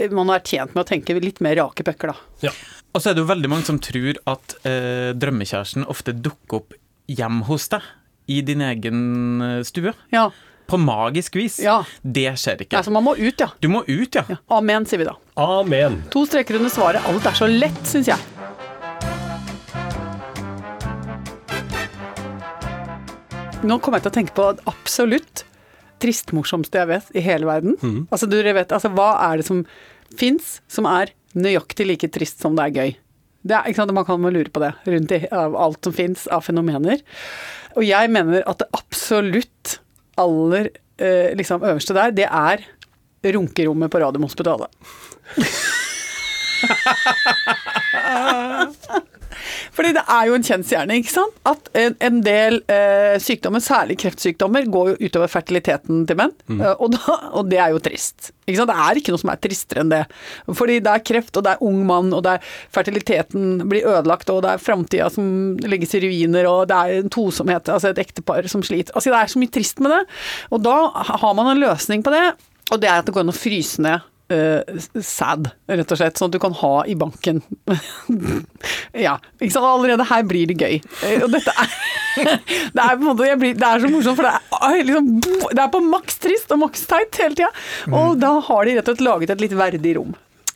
man 0.10 0.32
er 0.34 0.42
tjent 0.42 0.74
med 0.74 0.82
å 0.82 0.90
tenke 0.90 1.16
litt 1.22 1.38
mer 1.44 1.60
rake 1.60 1.86
pucker, 1.86 2.14
da. 2.16 2.48
Ja. 2.50 2.54
Og 2.94 3.02
så 3.02 3.10
er 3.10 3.18
det 3.18 3.24
jo 3.24 3.30
veldig 3.30 3.50
mange 3.52 3.68
som 3.68 3.80
tror 3.82 4.18
at 4.30 4.56
eh, 4.70 5.12
drømmekjæresten 5.18 5.86
ofte 5.90 6.16
dukker 6.18 6.62
opp 6.62 6.76
hjem 7.10 7.44
hos 7.50 7.68
deg 7.74 7.86
i 8.26 8.42
din 8.46 8.62
egen 8.62 9.42
eh, 9.42 9.62
stue. 9.68 9.94
Ja. 10.14 10.30
På 10.68 10.78
magisk 10.80 11.36
vis. 11.36 11.60
Ja. 11.60 11.82
Det 12.02 12.30
skjer 12.40 12.64
ikke. 12.64 12.78
Altså 12.80 12.94
man 12.96 13.04
må 13.06 13.16
ut, 13.20 13.40
ja. 13.40 13.50
Du 13.60 13.68
må 13.72 13.84
ut, 13.88 14.16
ja. 14.16 14.24
ja. 14.30 14.40
Amen, 14.56 14.88
sier 14.88 15.04
vi 15.04 15.08
da. 15.10 15.18
Amen. 15.40 16.02
To 16.14 16.26
streker 16.30 16.60
under 16.60 16.72
svaret. 16.72 17.04
Alt 17.10 17.28
er 17.30 17.38
så 17.38 17.50
lett, 17.52 17.82
syns 17.88 18.12
jeg. 18.14 18.20
Nå 23.64 23.78
kommer 23.80 24.00
jeg 24.00 24.08
til 24.08 24.12
å 24.12 24.18
tenke 24.18 24.36
på 24.36 24.48
det 24.58 24.66
absolutt 24.68 25.46
tristmorsomste 26.04 26.82
jeg 26.82 26.90
vet 26.90 27.14
i 27.16 27.24
hele 27.24 27.48
verden. 27.48 27.78
Altså, 28.12 28.28
du 28.28 28.36
vet, 28.44 28.72
altså, 28.76 28.92
hva 28.92 29.14
er 29.30 29.40
det 29.40 29.48
som 29.48 29.64
fins 30.20 30.58
som 30.68 30.88
er 30.90 31.14
nøyaktig 31.34 31.88
like 31.88 32.10
trist 32.14 32.44
som 32.44 32.58
det 32.60 32.66
er 32.66 32.76
gøy? 32.76 32.92
Det 33.44 33.58
er, 33.58 33.68
ikke 33.68 33.82
sant? 33.82 33.96
Man 33.96 34.08
kan 34.08 34.24
lure 34.24 34.52
på 34.54 34.62
det 34.64 34.72
rundt 34.88 35.16
i 35.16 35.24
av 35.36 35.58
alt 35.60 35.84
som 35.84 35.96
fins 35.96 36.28
av 36.32 36.46
fenomener. 36.46 37.02
Og 37.76 37.84
jeg 37.84 38.12
mener 38.14 38.46
at 38.48 38.62
det 38.62 38.70
absolutt 38.78 39.80
aller 40.22 40.70
eh, 41.02 41.34
liksom 41.36 41.66
øverste 41.66 41.96
der, 41.98 42.14
det 42.16 42.30
er 42.30 42.64
runkerommet 43.34 43.92
på 43.92 44.04
Radiumhospitalet. 44.04 44.70
Fordi 49.74 49.94
det 49.96 50.04
er 50.06 50.28
jo 50.30 50.36
en 50.38 50.46
kjensgjerning, 50.46 51.02
ikke 51.02 51.14
sant? 51.16 51.38
At 51.50 51.70
en, 51.78 51.96
en 52.06 52.20
del 52.26 52.60
eh, 52.72 53.16
sykdommer, 53.22 53.64
særlig 53.64 53.98
kreftsykdommer, 54.04 54.68
går 54.72 54.92
jo 54.92 55.10
utover 55.10 55.32
fertiliteten 55.32 56.04
til 56.10 56.20
menn. 56.20 56.36
Mm. 56.46 56.62
og, 56.76 56.86
da, 56.94 57.18
og 57.40 57.50
det 57.50 57.60
er 57.64 57.74
jo 57.74 57.82
trist. 57.84 58.32
Ikke 58.46 58.60
sant? 58.60 58.70
Det 58.70 58.86
er 58.86 59.02
ikke 59.02 59.16
noe 59.16 59.24
som 59.24 59.34
er 59.34 59.42
tristere 59.42 59.84
enn 59.84 59.94
det. 59.94 60.04
Fordi 60.62 60.78
det 60.86 60.94
er 60.94 61.06
kreft, 61.10 61.34
og 61.40 61.48
det 61.48 61.56
er 61.56 61.66
ung 61.66 61.82
mann, 61.90 62.14
og 62.14 62.24
det 62.28 62.38
er 62.38 62.54
fertiliteten 62.76 63.66
blir 63.72 63.90
ødelagt, 63.90 64.30
og 64.34 64.44
det 64.46 64.54
er 64.54 64.64
framtida 64.64 65.10
som 65.14 65.28
legges 65.66 65.98
i 65.98 66.04
ruiner, 66.06 66.50
og 66.52 66.70
det 66.70 66.80
er 66.80 67.02
en 67.02 67.14
tosomhet, 67.14 67.74
altså 67.74 67.94
et 67.94 68.02
ektepar 68.06 68.46
som 68.52 68.66
sliter. 68.66 68.94
Altså 68.94 69.14
det 69.14 69.20
er 69.20 69.34
så 69.34 69.42
mye 69.42 69.54
trist 69.58 69.84
med 69.84 69.96
det. 69.96 70.04
Og 70.54 70.64
da 70.64 70.78
har 70.94 71.38
man 71.38 71.56
en 71.56 71.64
løsning 71.66 72.06
på 72.06 72.14
det, 72.14 72.26
og 72.72 72.82
det 72.82 72.90
er 72.90 73.02
at 73.02 73.08
det 73.10 73.16
går 73.16 73.26
an 73.26 73.34
å 73.34 73.42
fryse 73.42 73.82
ned 73.84 74.10
uh, 74.32 75.04
sæd, 75.04 75.50
rett 75.72 75.94
og 75.94 76.00
slett, 76.00 76.20
sånn 76.20 76.32
at 76.32 76.36
du 76.36 76.42
kan 76.44 76.56
ha 76.62 76.74
i 76.90 76.96
banken. 77.00 77.42
ja, 79.06 79.18
ikke 79.40 79.54
sant. 79.56 79.68
Allerede 79.68 80.08
her 80.10 80.26
blir 80.28 80.52
det 80.52 80.58
gøy. 80.60 80.80
Eh, 81.08 81.24
og 81.26 81.32
dette 81.34 81.54
er 81.54 81.78
det 82.14 82.84
er 82.84 82.94
på 82.94 83.02
en 83.02 83.08
måte, 83.08 83.26
jeg 83.26 83.40
blir, 83.42 83.56
det 83.58 83.70
er 83.70 83.82
så 83.82 83.90
morsomt, 83.90 84.20
for 84.20 84.28
det 84.28 84.34
er, 84.36 84.44
ah, 84.60 84.76
liksom, 84.86 85.08
det 85.50 85.64
er 85.64 85.72
på 85.74 85.82
maks 85.88 86.20
trist 86.22 86.52
og 86.54 86.62
maks 86.62 86.86
teit 86.90 87.22
hele 87.22 87.40
tida. 87.40 87.50
Og 87.90 88.20
da 88.22 88.36
har 88.50 88.68
de 88.68 88.78
rett 88.78 88.92
og 88.92 88.94
slett 88.94 89.08
laget 89.08 89.34
et 89.34 89.44
litt 89.44 89.58
verdig 89.58 89.96
rom. 89.98 90.14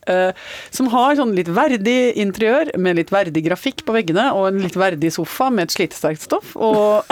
Uh, 0.08 0.32
som 0.72 0.88
har 0.94 1.18
sånn 1.20 1.34
litt 1.36 1.50
verdig 1.52 2.14
interiør 2.22 2.70
med 2.80 2.96
litt 2.96 3.10
verdig 3.12 3.44
grafikk 3.50 3.84
på 3.84 3.98
veggene, 3.98 4.30
og 4.38 4.52
en 4.52 4.62
litt 4.64 4.78
verdig 4.80 5.12
sofa 5.18 5.50
med 5.52 5.68
et 5.68 5.76
slitesterkt 5.76 6.24
stoff. 6.24 6.54
Og 6.56 7.04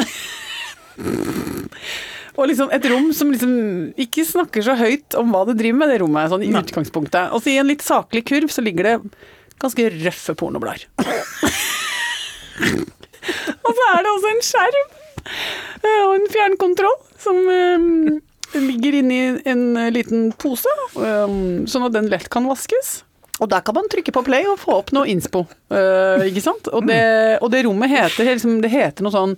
Og 2.35 2.49
liksom 2.49 2.71
et 2.75 2.85
rom 2.91 3.11
som 3.15 3.31
liksom 3.31 3.55
ikke 4.01 4.25
snakker 4.27 4.65
så 4.65 4.75
høyt 4.79 5.15
om 5.19 5.31
hva 5.31 5.45
det 5.49 5.57
driver 5.61 5.79
med, 5.79 5.91
det 5.93 6.01
rommet, 6.03 6.29
sånn 6.31 6.43
i 6.43 6.51
utgangspunktet. 6.51 7.31
Og 7.31 7.43
så 7.43 7.53
i 7.53 7.59
en 7.61 7.69
litt 7.69 7.85
saklig 7.85 8.25
kurv 8.27 8.51
så 8.51 8.63
ligger 8.65 8.89
det 8.89 8.95
ganske 9.61 9.87
røffe 10.03 10.35
pornoblader. 10.35 10.83
og 13.65 13.71
så 13.71 13.87
er 13.93 14.03
det 14.03 14.11
også 14.11 14.31
en 14.31 14.45
skjerm 14.49 14.85
eh, 14.85 16.01
og 16.05 16.13
en 16.17 16.29
fjernkontroll 16.31 16.97
som 17.23 17.39
um, 17.39 18.19
ligger 18.55 18.99
inni 18.99 19.21
en 19.47 19.65
eh, 19.79 19.91
liten 19.95 20.29
pose, 20.39 20.71
um, 20.99 21.65
sånn 21.71 21.87
at 21.87 21.95
den 21.95 22.11
lett 22.11 22.29
kan 22.33 22.47
vaskes. 22.51 22.99
Og 23.43 23.49
der 23.51 23.63
kan 23.67 23.75
man 23.75 23.87
trykke 23.91 24.13
på 24.15 24.23
play 24.23 24.45
og 24.47 24.59
få 24.61 24.77
opp 24.79 24.93
noe 24.95 25.09
innspo, 25.11 25.45
Uh, 25.65 26.21
ikke 26.29 26.43
sant? 26.45 26.67
Og 26.77 26.85
det, 26.85 26.99
og 27.41 27.49
det 27.49 27.63
rommet 27.65 27.89
heter, 27.89 28.27
liksom, 28.29 28.59
det 28.61 28.69
heter 28.69 29.03
noe 29.03 29.11
sånn 29.11 29.31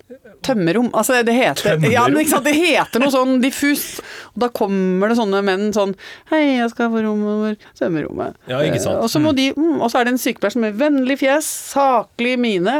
tømmerrom. 0.43 0.89
Altså 0.91 1.21
det 1.25 1.33
heter, 1.38 1.79
ja, 1.88 2.03
men 2.12 2.19
ikke 2.19 2.33
sant? 2.33 2.49
det 2.49 2.53
heter 2.57 3.01
noe 3.01 3.13
sånn 3.13 3.38
diffust. 3.41 4.01
Og 4.36 4.43
da 4.43 4.49
kommer 4.51 5.07
det 5.10 5.17
sånne 5.17 5.39
menn 5.47 5.71
sånn 5.73 5.95
Hei, 6.29 6.60
jeg 6.60 6.67
skal 6.73 6.91
få 6.91 7.05
rom 7.05 7.23
over 7.31 7.55
tømmerrommet. 7.79 8.36
Ja, 8.51 8.60
ikke 8.67 8.83
sant. 8.83 8.99
Uh, 8.99 9.07
Og 9.07 9.13
så 9.13 9.23
må 9.23 9.31
de, 9.39 9.47
mm, 9.55 9.79
og 9.79 9.88
så 9.88 10.01
er 10.01 10.10
det 10.10 10.17
en 10.17 10.21
sykepleier 10.21 10.57
som 10.57 10.67
med 10.67 10.77
vennlig 10.83 11.17
fjes, 11.23 11.47
saklig 11.71 12.36
mine, 12.43 12.75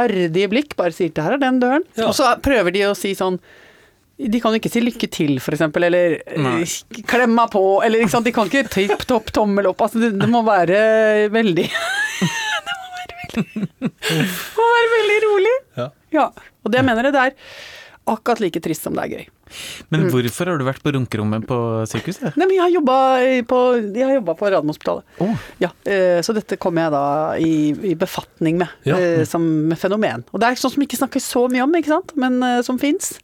verdige 0.00 0.48
blikk, 0.56 0.74
bare 0.80 0.96
sier 0.96 1.12
'det 1.12 1.28
her 1.28 1.36
er 1.36 1.44
den 1.44 1.60
døren'. 1.60 1.86
Ja. 2.00 2.08
Og 2.08 2.16
så 2.16 2.32
prøver 2.40 2.72
de 2.72 2.88
å 2.88 2.96
si 2.96 3.12
sånn 3.14 3.36
de 4.18 4.40
kan 4.42 4.50
jo 4.50 4.58
ikke 4.58 4.70
si 4.72 4.80
'lykke 4.82 5.08
til', 5.14 5.38
eksempel, 5.54 5.84
eller 5.86 6.16
Nei. 6.42 6.62
eh, 6.62 6.66
på', 7.46 7.84
eller 7.86 8.02
ikke 8.02 8.10
sant. 8.16 8.26
De 8.26 8.32
kan 8.34 8.50
ikke 8.50 8.66
tipp 8.72 9.06
topp 9.06 9.30
tommel 9.32 9.68
opp. 9.70 9.80
Altså, 9.86 10.00
det, 10.02 10.18
det 10.18 10.28
må 10.28 10.42
være 10.42 11.30
veldig 11.30 11.66
Det 12.58 12.64
må 12.66 12.88
være 12.98 13.18
veldig 13.22 13.44
Det 13.78 14.58
må 14.58 14.68
være 14.74 14.92
veldig 14.96 15.18
rolig. 15.28 15.56
Ja. 15.78 15.88
Ja. 16.10 16.26
Og 16.64 16.72
det 16.74 16.82
mener 16.82 17.06
jeg 17.06 17.14
det 17.14 17.26
er 17.28 17.36
akkurat 18.08 18.40
like 18.42 18.60
trist 18.64 18.82
som 18.82 18.96
det 18.98 19.04
er 19.04 19.14
gøy. 19.14 19.26
Men 19.90 20.06
Mm. 20.06 20.10
hvorfor 20.12 20.46
har 20.52 20.58
du 20.58 20.64
vært 20.64 20.82
på 20.82 20.92
runkerommet 20.94 21.46
på 21.48 21.58
sykehuset? 21.90 22.36
Nei, 22.36 22.46
men 22.46 22.54
jeg 22.56 22.60
har 22.64 22.70
jobba 22.76 22.96
på, 23.48 23.58
jeg 23.96 24.06
har 24.08 24.20
på 24.22 24.50
Radiumhospitalet. 24.50 25.04
Oh. 25.20 25.34
Ja, 25.60 25.70
eh, 25.84 26.20
så 26.22 26.34
dette 26.34 26.56
kommer 26.58 26.82
jeg 26.86 26.92
da 26.92 27.04
i, 27.36 27.52
i 27.92 27.94
befatning 27.94 28.58
med, 28.58 28.68
Ja. 28.84 28.96
eh, 28.96 29.24
som 29.24 29.42
med 29.68 29.78
fenomen. 29.78 30.24
Og 30.32 30.40
det 30.40 30.48
er 30.48 30.54
sånn 30.60 30.72
som 30.74 30.82
ikke 30.82 30.98
snakkes 31.00 31.28
så 31.34 31.48
mye 31.50 31.62
om, 31.62 31.72
ikke 31.74 31.92
sant, 31.94 32.16
men 32.16 32.42
eh, 32.42 32.62
som 32.62 32.78
fins. 32.78 33.18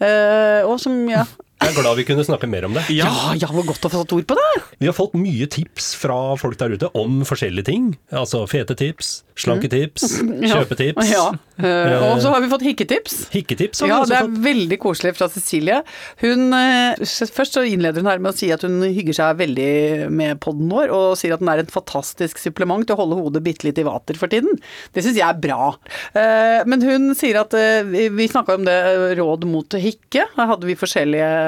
og 0.00 0.78
som, 0.80 1.08
ja 1.08 1.24
Jeg 1.56 1.72
er 1.72 1.76
glad 1.80 1.96
vi 1.96 2.04
kunne 2.04 2.24
snakke 2.26 2.46
mer 2.52 2.66
om 2.68 2.74
det. 2.76 2.82
Ja, 2.92 3.08
ja, 3.40 3.48
hvor 3.48 3.64
godt 3.64 3.86
å 3.86 3.88
få 3.88 4.02
satt 4.02 4.12
ord 4.12 4.26
på 4.28 4.36
det! 4.36 4.48
Vi 4.82 4.86
har 4.90 4.94
fått 4.96 5.14
mye 5.16 5.46
tips 5.48 5.94
fra 5.96 6.16
folk 6.36 6.58
der 6.60 6.74
ute 6.76 6.90
om 6.98 7.22
forskjellige 7.24 7.64
ting. 7.70 7.86
Altså 8.12 8.42
fete 8.50 8.76
tips, 8.76 9.22
slanke 9.40 9.70
tips, 9.72 10.04
kjøpetips. 10.52 11.08
Ja. 11.08 11.24
ja. 11.64 11.96
og 12.10 12.20
så 12.20 12.34
har 12.34 12.44
vi 12.44 12.50
fått 12.52 12.64
hikketips. 12.66 13.14
Hikketips 13.32 13.80
har 13.80 13.88
vi 13.88 13.94
Ja, 13.94 14.00
også 14.04 14.12
det 14.12 14.18
er 14.18 14.26
fått. 14.28 14.42
veldig 14.44 14.78
koselig 14.84 15.14
fra 15.16 15.28
Cecilie. 15.32 15.78
Hun, 16.20 16.44
eh, 16.58 17.00
først 17.38 17.56
så 17.56 17.64
innleder 17.64 18.04
hun 18.04 18.10
her 18.12 18.20
med 18.20 18.34
å 18.34 18.36
si 18.36 18.52
at 18.52 18.66
hun 18.68 18.76
hygger 18.84 19.16
seg 19.16 19.40
veldig 19.40 19.70
med 20.12 20.36
podden 20.44 20.68
vår, 20.76 20.92
og 20.92 21.16
sier 21.16 21.34
at 21.38 21.40
den 21.42 21.52
er 21.54 21.64
et 21.64 21.72
fantastisk 21.72 22.36
supplement 22.44 22.84
til 22.84 22.98
å 22.98 23.00
holde 23.00 23.16
hodet 23.22 23.42
bitte 23.48 23.64
litt 23.70 23.80
i 23.80 23.86
vater 23.88 24.20
for 24.20 24.28
tiden. 24.32 24.60
Det 24.92 25.06
syns 25.08 25.16
jeg 25.22 25.24
er 25.32 25.40
bra. 25.40 25.72
Eh, 26.12 26.60
Men 26.68 26.84
hun 26.84 27.10
sier 27.16 27.40
at 27.46 27.56
eh, 27.56 27.80
vi- 27.88 28.28
snakka 28.28 28.60
om 28.60 28.68
det 28.68 28.76
eh, 28.92 29.16
råd 29.22 29.48
mot 29.48 29.80
hikke. 29.80 30.28
Her 30.36 30.52
hadde 30.52 30.68
vi 30.68 30.76
forskjellige 30.76 31.32
eh, 31.32 31.44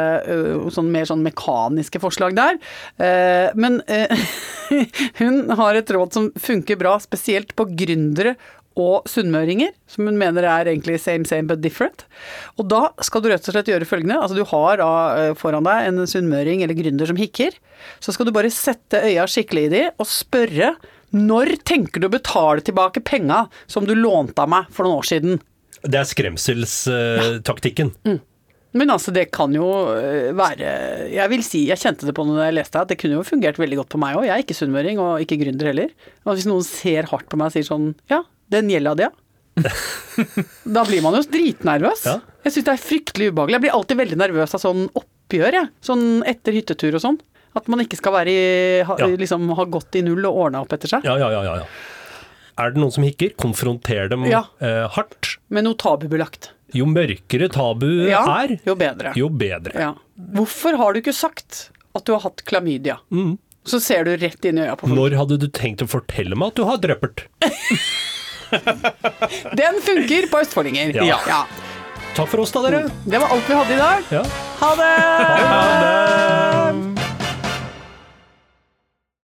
sånn 0.75 0.91
mer 0.95 1.09
sånn 1.09 1.25
mekaniske 1.27 2.01
forslag 2.03 2.37
der. 2.39 2.61
Eh, 3.01 3.51
Men 3.59 3.81
eh, 3.87 4.13
hun 5.21 5.49
har 5.59 5.79
et 5.79 5.91
råd 5.95 6.15
som 6.17 6.31
funker 6.39 6.79
bra, 6.81 6.97
spesielt 7.03 7.55
på 7.59 7.69
gründere 7.79 8.37
og 8.79 9.09
sunnmøringer, 9.11 9.73
som 9.91 10.07
hun 10.07 10.19
mener 10.21 10.47
er 10.47 10.69
egentlig 10.71 11.01
same 11.03 11.27
same 11.27 11.49
but 11.51 11.59
different. 11.65 12.05
Og 12.63 12.69
da 12.71 12.85
skal 13.03 13.25
du 13.25 13.31
rett 13.33 13.43
og 13.51 13.57
slett 13.57 13.71
gjøre 13.73 13.89
følgende. 13.91 14.21
Altså 14.23 14.39
du 14.39 14.45
har 14.47 14.79
da 14.79 14.91
eh, 15.19 15.33
foran 15.39 15.67
deg 15.67 15.89
en 15.89 16.05
sunnmøring 16.07 16.63
eller 16.63 16.79
gründer 16.79 17.11
som 17.11 17.19
hikker. 17.19 17.57
Så 17.99 18.15
skal 18.15 18.29
du 18.29 18.35
bare 18.37 18.53
sette 18.55 19.03
øya 19.03 19.27
skikkelig 19.27 19.67
i 19.67 19.73
de 19.75 19.83
og 19.97 20.07
spørre 20.07 20.77
når 21.17 21.55
tenker 21.67 22.03
du 22.03 22.07
å 22.07 22.13
betale 22.13 22.63
tilbake 22.63 23.01
penga 23.01 23.47
som 23.67 23.87
du 23.89 23.95
lånte 23.97 24.45
av 24.45 24.51
meg 24.53 24.69
for 24.71 24.85
noen 24.87 25.01
år 25.01 25.09
siden? 25.09 25.39
Det 25.83 25.99
er 25.99 26.09
skremselstaktikken. 26.11 27.93
Men 28.77 28.91
altså, 28.93 29.13
det 29.17 29.31
kan 29.33 29.55
jo 29.57 29.65
øh, 29.97 30.35
være 30.37 30.73
Jeg 31.15 31.31
vil 31.33 31.43
si, 31.47 31.63
jeg 31.71 31.81
kjente 31.81 32.05
det 32.05 32.13
på 32.15 32.25
når 32.29 32.43
jeg 32.45 32.57
leste 32.59 32.75
det, 32.77 32.83
at 32.85 32.91
det 32.93 32.99
kunne 33.01 33.17
jo 33.17 33.23
fungert 33.25 33.57
veldig 33.61 33.79
godt 33.81 33.93
på 33.95 34.01
meg 34.03 34.19
òg. 34.19 34.27
Jeg 34.29 34.35
er 34.35 34.45
ikke 34.45 34.59
sunnmøring, 34.59 35.01
og 35.01 35.23
ikke 35.25 35.39
gründer 35.41 35.71
heller. 35.71 35.95
Og 36.27 36.35
hvis 36.37 36.49
noen 36.51 36.67
ser 36.67 37.09
hardt 37.09 37.31
på 37.33 37.41
meg 37.41 37.49
og 37.49 37.57
sier 37.57 37.65
sånn 37.69 37.95
Ja, 38.13 38.23
den 38.53 38.69
gjelda 38.73 38.95
di, 38.99 39.07
ja. 39.09 39.15
da 40.79 40.85
blir 40.87 41.03
man 41.03 41.17
jo 41.19 41.23
dritnervøs. 41.33 42.05
Ja. 42.07 42.19
Jeg 42.45 42.55
syns 42.55 42.67
det 42.69 42.75
er 42.77 42.83
fryktelig 42.85 43.31
ubehagelig. 43.33 43.57
Jeg 43.57 43.65
blir 43.67 43.75
alltid 43.79 44.01
veldig 44.03 44.19
nervøs 44.21 44.55
av 44.57 44.63
sånn 44.63 44.85
oppgjør, 44.99 45.57
jeg. 45.63 45.71
Sånn 45.85 46.05
etter 46.29 46.57
hyttetur 46.57 46.99
og 46.99 47.05
sånn. 47.05 47.19
At 47.59 47.67
man 47.73 47.83
ikke 47.83 47.99
skal 47.99 48.15
være 48.15 48.31
i, 48.33 48.43
ha, 48.87 48.97
Ja. 49.01 49.09
liksom, 49.19 49.49
ha 49.57 49.65
gått 49.65 49.97
i 49.99 50.05
null 50.07 50.23
og 50.29 50.37
ordna 50.45 50.61
opp 50.63 50.73
etter 50.77 50.93
seg. 50.93 51.09
Ja, 51.09 51.17
ja, 51.19 51.31
ja, 51.35 51.43
ja, 51.47 51.57
ja. 51.65 51.67
Er 52.59 52.73
det 52.75 52.81
noen 52.83 52.93
som 52.95 53.05
hikker, 53.07 53.35
konfronter 53.39 54.09
dem 54.11 54.25
eh, 54.27 54.87
hardt. 54.91 55.37
Med 55.49 55.65
noe 55.67 55.79
tabubelagt. 55.79 56.53
Jo 56.77 56.85
mørkere 56.89 57.49
tabu 57.53 57.87
Ja, 58.09 58.23
er, 58.43 58.59
jo 58.67 58.75
bedre. 58.77 59.13
jo 59.17 59.29
bedre. 59.33 59.73
Ja. 59.79 59.93
Hvorfor 60.37 60.77
har 60.77 60.93
du 60.93 61.01
ikke 61.01 61.15
sagt 61.17 61.71
at 61.97 62.05
du 62.05 62.13
har 62.13 62.21
hatt 62.27 62.45
klamydia? 62.49 62.99
Mm. 63.11 63.39
Så 63.69 63.81
ser 63.85 64.05
du 64.05 64.13
rett 64.17 64.45
inn 64.49 64.59
i 64.61 64.65
øya 64.67 64.77
på 64.77 64.87
folk. 64.89 64.97
Når 64.97 65.17
hadde 65.21 65.39
du 65.41 65.49
tenkt 65.53 65.83
å 65.85 65.89
fortelle 65.89 66.37
meg 66.39 66.53
at 66.53 66.61
du 66.61 66.65
har 66.69 66.79
drøppert? 66.81 67.25
Den 69.61 69.81
funker 69.85 70.29
på 70.33 70.41
østfoldinger. 70.41 70.95
Ja. 71.05 71.19
ja. 71.29 71.43
Takk 72.17 72.31
for 72.33 72.43
oss 72.45 72.53
da, 72.55 72.65
dere. 72.65 72.87
Det 73.05 73.21
var 73.21 73.29
alt 73.35 73.49
vi 73.49 73.59
hadde 73.61 73.77
i 73.77 73.81
dag. 73.83 74.13
Ja. 74.19 74.25
Ha 74.63 74.71
det! 74.81 74.93
Ha 74.99 75.65
det! 75.85 76.48